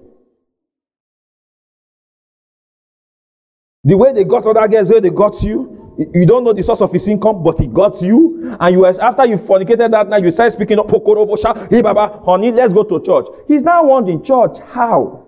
[3.83, 5.77] The way they got other girls, the way they got you.
[6.15, 8.57] You don't know the source of his income, but he got you.
[8.59, 11.81] And you after you fornicated that night, you started speaking up, Poco Robo Sha, hey
[11.81, 13.27] Baba, honey, let's go to church.
[13.47, 15.27] He's now wondering, church, how?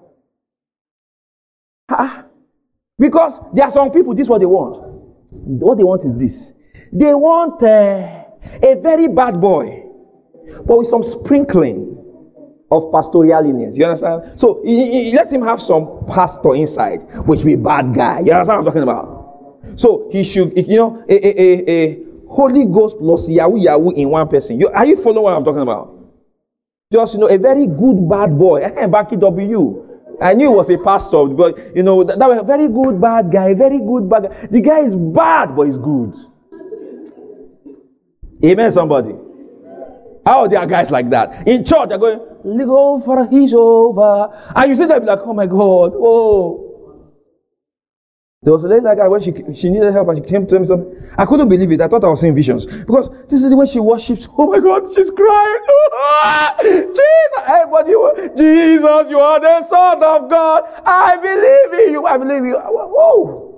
[3.04, 4.82] Because there are some people, this is what they want.
[5.30, 6.54] What they want is this.
[6.94, 8.24] They want uh,
[8.64, 9.84] a very bad boy,
[10.66, 12.00] but with some sprinkling
[12.72, 13.76] of pastoralness.
[13.76, 14.40] You understand?
[14.40, 18.22] So he, he, let him have some pastor inside, which be bad guy.
[18.22, 19.80] You understand what I'm talking about?
[19.80, 24.12] So he should, you know, a, a, a, a Holy Ghost plus Yahoo Yahoo in
[24.12, 24.58] one person.
[24.58, 25.94] You, are you following what I'm talking about?
[26.90, 28.64] Just you know, a very good bad boy.
[28.64, 29.93] I can back it up you.
[30.24, 33.00] I knew he was a pastor, but you know, that, that was a very good
[33.02, 34.48] bad guy, very good bad guy.
[34.50, 36.14] The guy is bad, but he's good.
[38.44, 39.16] Amen, somebody.
[40.26, 41.48] How there are guys like that?
[41.48, 42.20] In church, they're going,
[42.66, 44.30] go for his over.
[44.56, 46.73] And you see them like, oh my God, oh.
[48.44, 50.60] There was a lady like that when she, she needed help and she came to
[50.60, 51.02] me something.
[51.18, 51.80] I couldn't believe it.
[51.80, 52.66] I thought I was seeing visions.
[52.66, 54.28] Because this is the way she worships.
[54.38, 55.62] Oh my God, she's crying.
[56.62, 57.94] Jesus, everybody,
[58.36, 60.64] Jesus, you are the Son of God.
[60.86, 62.06] I believe in you.
[62.06, 62.60] I believe in you.
[62.60, 63.54] Whoa.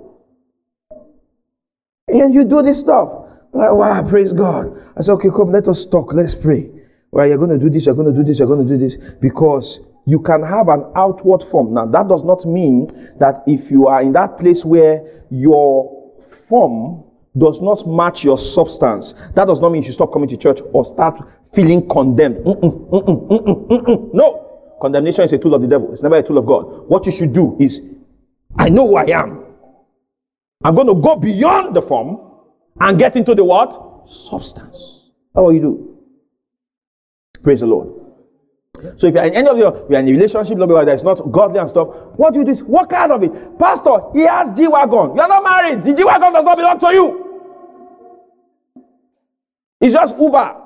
[2.08, 3.26] And you do this stuff.
[3.52, 4.78] Like, wow, praise God.
[4.96, 6.12] I said, okay, come, let us talk.
[6.12, 6.70] Let's pray.
[7.10, 8.78] Well, you're going to do this, you're going to do this, you're going to do
[8.78, 8.96] this.
[9.20, 11.74] Because you can have an outward form.
[11.74, 12.86] Now, that does not mean
[13.18, 15.92] that if you are in that place where your
[16.48, 17.04] form
[17.36, 20.60] does not match your substance, that does not mean you should stop coming to church
[20.72, 21.20] or start
[21.52, 22.36] feeling condemned.
[22.36, 24.76] Mm-mm, mm-mm, mm-mm, no.
[24.80, 26.88] Condemnation is a tool of the devil, it's never a tool of God.
[26.88, 27.80] What you should do is,
[28.56, 29.44] I know who I am.
[30.64, 32.20] I'm going to go beyond the form
[32.80, 34.08] and get into the what?
[34.08, 35.10] Substance.
[35.34, 35.98] That's what you do.
[37.42, 37.95] Praise the Lord.
[38.96, 41.58] So if you're in any of your you're in a relationship lobby that's not godly
[41.58, 42.64] and stuff, what do you do?
[42.66, 43.58] Walk out of it.
[43.58, 45.16] Pastor, he has G Wagon.
[45.16, 45.82] You're not married.
[45.82, 47.22] The G Wagon does not belong to you.
[49.80, 50.56] It's just Uber.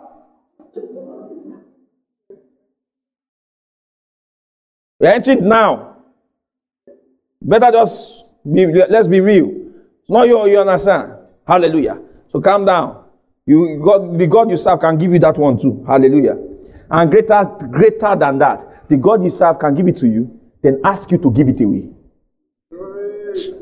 [5.00, 5.96] You're entering now.
[7.42, 9.48] Better just be let's be real.
[9.48, 11.14] It's not you, you understand.
[11.46, 11.98] Hallelujah.
[12.32, 13.04] So calm down.
[13.46, 15.84] You God, the God you serve can give you that one too.
[15.86, 16.49] Hallelujah.
[16.90, 20.80] And greater, greater than that, the God you serve can give it to you, then
[20.84, 21.88] ask you to give it away.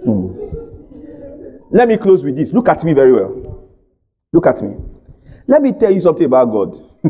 [0.04, 0.38] Hmm.
[1.70, 2.52] Let me close with this.
[2.52, 3.68] Look at me very well.
[4.32, 4.76] Look at me.
[5.46, 6.80] Let me tell you something about God.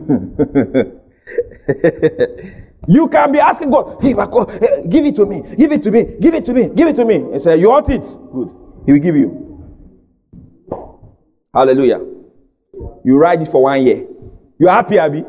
[2.89, 6.05] you can be asking God, hey, God, give it to me, give it to me,
[6.21, 7.15] give it to me, give it to me.
[7.17, 8.03] And say, You want it?
[8.33, 8.51] Good.
[8.87, 9.45] He will give you.
[11.55, 12.01] Hallelujah.
[13.05, 14.07] You ride it for one year.
[14.59, 15.25] You're happy, Abby?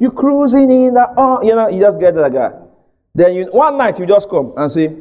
[0.00, 2.50] You cruising in the oh, you know, you just get that guy.
[3.14, 4.94] Then you one night you just come and say,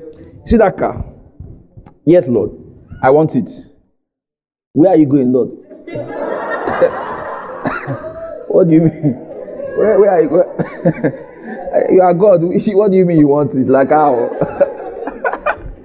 [0.46, 1.04] See that car?
[2.06, 2.52] Yes, Lord.
[3.02, 3.50] I want it.
[4.74, 5.50] Where are you going, Lord?
[8.50, 9.14] what do you mean?
[9.78, 10.50] Where, where are you going?
[11.96, 12.42] you are God.
[12.76, 13.68] What do you mean you want it?
[13.68, 14.30] Like how?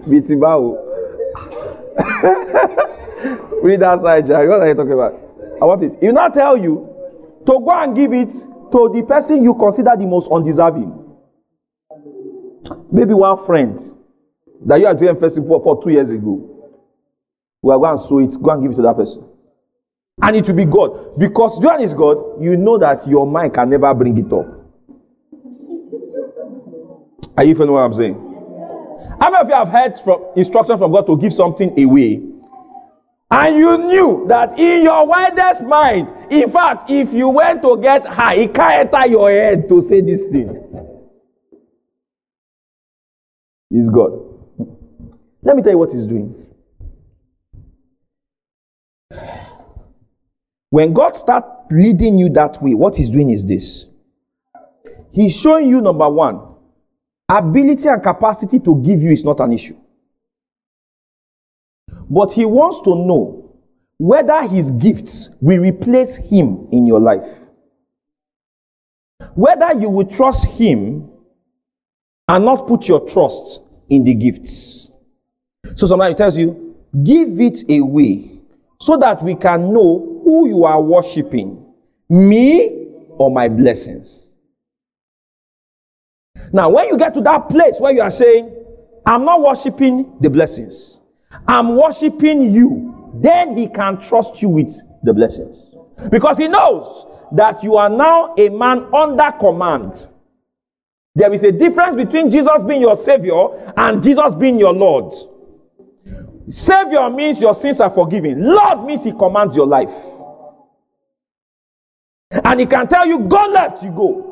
[0.06, 0.84] Bitibao.
[3.62, 4.48] Read that side, Jerry.
[4.48, 5.14] What are you talking about?
[5.60, 5.96] I want it.
[6.00, 6.88] He not tell you
[7.46, 8.34] to go and give it
[8.72, 11.04] to the person you consider the most undeserving.
[12.90, 13.78] Maybe one friend
[14.66, 16.44] that you are doing festival for, for two years ago.
[17.62, 19.28] We are going to sow it, go and give it to that person.
[20.20, 21.18] And it will be God.
[21.18, 24.46] Because John is God, you know that your mind can never bring it up.
[27.36, 28.14] Are you following what I'm saying?
[29.20, 32.27] How many of you have heard from instruction from God to give something away?
[33.30, 38.06] And you knew that in your widest mind, in fact, if you went to get
[38.06, 40.64] high, it can't enter your head to say this thing.
[43.68, 44.12] He's God.
[45.42, 46.46] Let me tell you what he's doing.
[50.70, 53.86] When God starts leading you that way, what he's doing is this.
[55.12, 56.40] He's showing you, number one,
[57.28, 59.76] ability and capacity to give you is not an issue.
[62.10, 63.56] But he wants to know
[63.98, 67.28] whether his gifts will replace him in your life.
[69.34, 71.10] Whether you will trust him
[72.28, 74.90] and not put your trust in the gifts.
[75.74, 78.40] So somebody tells you, give it away
[78.80, 81.64] so that we can know who you are worshiping,
[82.08, 84.36] me or my blessings.
[86.52, 88.54] Now, when you get to that place where you are saying,
[89.04, 91.00] I'm not worshiping the blessings,
[91.46, 95.56] I'm worshiping you, then he can trust you with the blessings.
[96.10, 100.08] Because he knows that you are now a man under command.
[101.14, 105.14] There is a difference between Jesus being your Savior and Jesus being your Lord.
[106.50, 109.92] Savior means your sins are forgiven, Lord means He commands your life.
[112.30, 114.28] And He can tell you, go left, you go.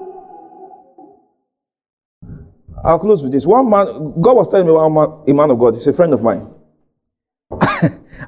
[2.85, 3.45] I'll close with this.
[3.47, 6.13] One man, God was telling me one man, a man of God, he's a friend
[6.13, 6.49] of mine.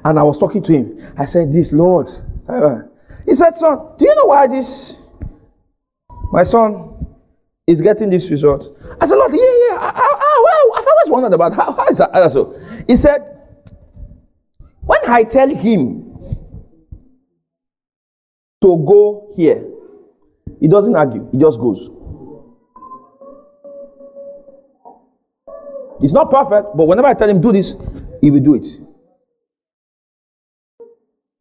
[0.03, 1.13] And I was talking to him.
[1.17, 2.09] I said, This Lord,
[2.47, 2.83] uh-huh.
[3.25, 4.97] He said, Son, do you know why this?
[6.31, 7.05] My son
[7.67, 8.75] is getting this result.
[8.99, 9.77] I said, Lord, yeah, yeah.
[9.77, 12.59] I, I, I, I've always wondered about how, how is that so.
[12.87, 13.21] He said,
[14.81, 16.17] when I tell him
[18.61, 19.63] to go here,
[20.59, 21.89] he doesn't argue, he just goes.
[26.01, 27.75] It's not perfect, but whenever I tell him do this,
[28.21, 28.65] he will do it.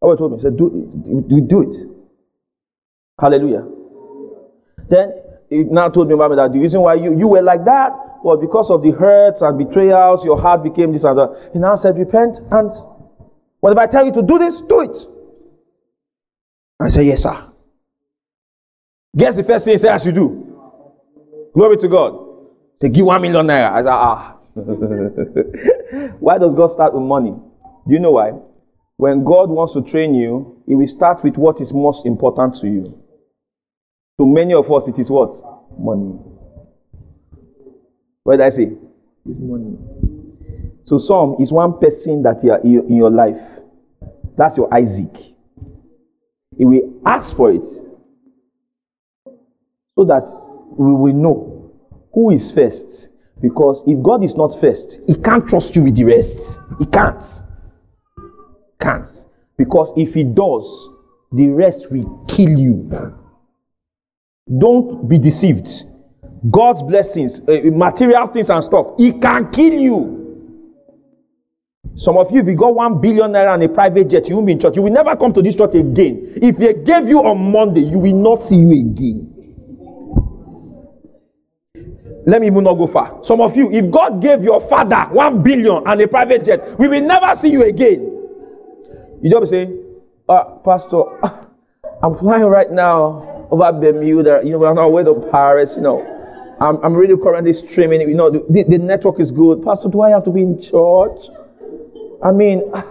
[0.00, 1.76] Allah told me, he said, do, do, do it.
[3.20, 3.66] Hallelujah.
[4.88, 5.12] Then
[5.50, 7.92] he now told me about that the reason why you, you were like that
[8.22, 11.50] was because of the hurts and betrayals, your heart became this and that.
[11.52, 12.70] He now said, repent and
[13.60, 14.96] whatever I tell you to do this, do it.
[16.80, 17.44] I said, yes, sir.
[19.16, 20.44] Guess the first thing he said I should do.
[21.54, 22.24] Glory to God.
[22.80, 23.72] They give one million naira.
[23.72, 24.34] I said, ah.
[26.20, 27.30] why does God start with money?
[27.30, 28.32] Do you know why?
[28.98, 32.66] When God wants to train you, He will start with what is most important to
[32.66, 33.00] you.
[34.18, 35.32] To many of us, it is what?
[35.78, 36.18] Money.
[38.24, 38.72] What did I say?
[39.24, 39.78] It's money.
[40.82, 43.40] So some is one person that you are in your life.
[44.36, 45.16] That's your Isaac.
[46.56, 47.66] He will ask for it
[49.94, 50.24] so that
[50.76, 51.72] we will know
[52.12, 53.10] who is first.
[53.40, 56.58] Because if God is not first, He can't trust you with the rest.
[56.80, 57.22] He can't.
[58.80, 59.08] Can't.
[59.56, 60.88] Because if He does,
[61.32, 63.14] the rest will kill you.
[64.58, 65.68] Don't be deceived.
[66.50, 70.14] God's blessings, uh, material things and stuff, He can kill you.
[71.96, 74.46] Some of you, if you got one billion naira and a private jet, you won't
[74.46, 74.76] be in church.
[74.76, 76.32] You will never come to this church again.
[76.36, 79.34] If they gave you on Monday, you will not see you again.
[82.24, 83.24] Let me even not go far.
[83.24, 86.86] Some of you, if God gave your father one billion and a private jet, we
[86.86, 88.17] will never see you again.
[89.20, 89.84] You don't be saying,
[90.28, 91.46] uh, Pastor, ah,
[92.02, 94.42] I'm flying right now over Bermuda.
[94.44, 95.76] You know, we're on our way to Paris.
[95.76, 98.00] You know, I'm, I'm really currently streaming.
[98.02, 99.64] You know, the, the network is good.
[99.64, 101.28] Pastor, do I have to be in church?
[102.22, 102.86] I mean, ah,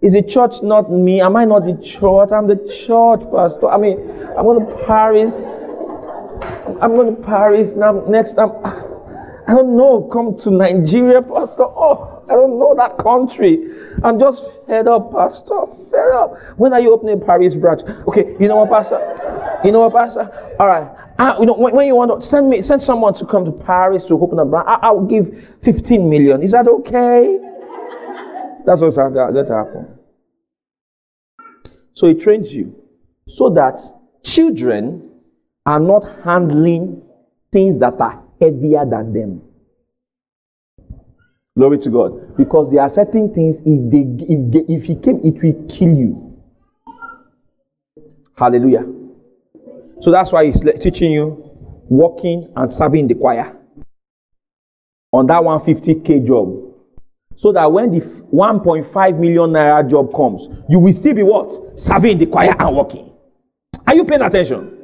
[0.00, 1.20] is the church not me?
[1.20, 2.30] Am I not the church?
[2.32, 3.68] I'm the church, Pastor.
[3.68, 3.98] I mean,
[4.38, 5.40] I'm going to Paris.
[6.80, 7.92] I'm going to Paris now.
[8.06, 10.08] Next time, I don't know.
[10.12, 11.64] Come to Nigeria, Pastor.
[11.64, 13.58] Oh, I don't know that country.
[14.02, 15.66] I'm just fed up, Pastor.
[15.90, 16.36] Fed up.
[16.56, 17.82] When are you opening Paris branch?
[18.06, 19.60] Okay, you know what, Pastor?
[19.64, 20.30] You know what, Pastor?
[20.60, 20.88] All right.
[21.18, 23.50] I, you know, when, when, you want to send me, send someone to come to
[23.50, 25.28] Paris to open a branch, I, will give
[25.64, 26.42] 15 million.
[26.42, 27.38] Is that okay?
[28.64, 29.98] That's what's going to happen.
[31.94, 32.76] So he trains you
[33.26, 33.80] so that
[34.22, 35.10] children
[35.66, 37.02] are not handling
[37.52, 39.42] things that are heavier than them.
[41.58, 42.36] Glory to God.
[42.36, 45.88] Because there are certain things, if they if they, if he came, it will kill
[45.88, 46.40] you.
[48.36, 48.86] Hallelujah.
[50.00, 51.50] So that's why he's teaching you
[51.88, 53.56] working and serving the choir
[55.10, 56.64] on that 150k job.
[57.34, 61.50] So that when the 1.5 million naira job comes, you will still be what?
[61.78, 63.10] Serving the choir and working.
[63.84, 64.76] Are you paying attention?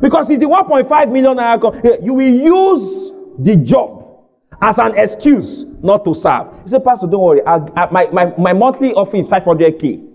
[0.00, 4.01] Because if the 1.5 million naira comes, eh, you will use the job
[4.62, 6.46] as an excuse not to serve.
[6.62, 7.42] He said, Pastor, don't worry.
[7.44, 10.08] I, I, my, my, my monthly offer is 500k.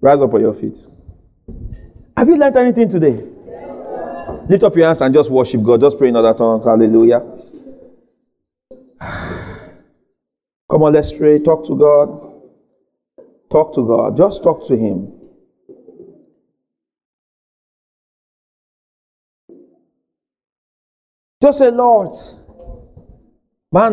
[0.00, 0.78] Rise up on your feet.
[2.16, 3.22] Have you learned anything today?
[4.48, 5.80] Lift up your hands and just worship God.
[5.80, 6.64] Just pray in other tongues.
[6.64, 7.20] Hallelujah.
[10.70, 11.38] Come on, let's pray.
[11.38, 12.32] Talk to God.
[13.50, 14.16] Talk to God.
[14.16, 15.13] Just talk to Him.
[21.44, 22.16] Just say, Lord.
[23.70, 23.86] More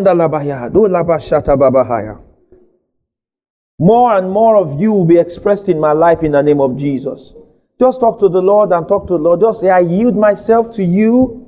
[4.16, 7.34] and more of you will be expressed in my life in the name of Jesus.
[7.78, 9.42] Just talk to the Lord and talk to the Lord.
[9.42, 11.46] Just say, I yield myself to you.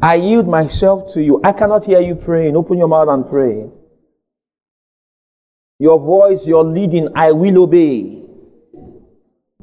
[0.00, 1.40] I yield myself to you.
[1.42, 2.54] I cannot hear you praying.
[2.54, 3.68] Open your mouth and pray.
[5.80, 8.22] Your voice, your leading, I will obey.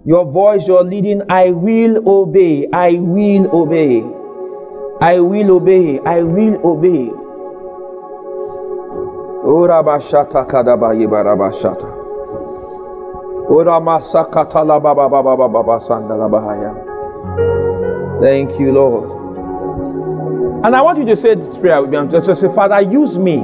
[0.04, 2.68] Your voice, your leading, I will obey.
[2.74, 4.25] I will obey.
[5.02, 6.00] I will obey.
[6.00, 7.10] I will obey.
[9.44, 11.88] Ora bashata kadaba yibara bashata.
[13.50, 16.74] Ora masakata la baba baba baba basanda la bahaya.
[18.22, 19.12] Thank you, Lord.
[20.66, 21.98] And I want you to say this prayer with me.
[21.98, 23.44] I'm just say, Father, use me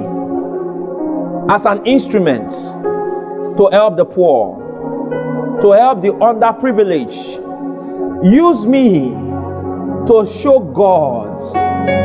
[1.50, 2.50] as an instrument
[3.58, 4.58] to help the poor,
[5.62, 7.46] to help the underprivileged.
[8.26, 9.31] Use me
[10.08, 11.40] to show God,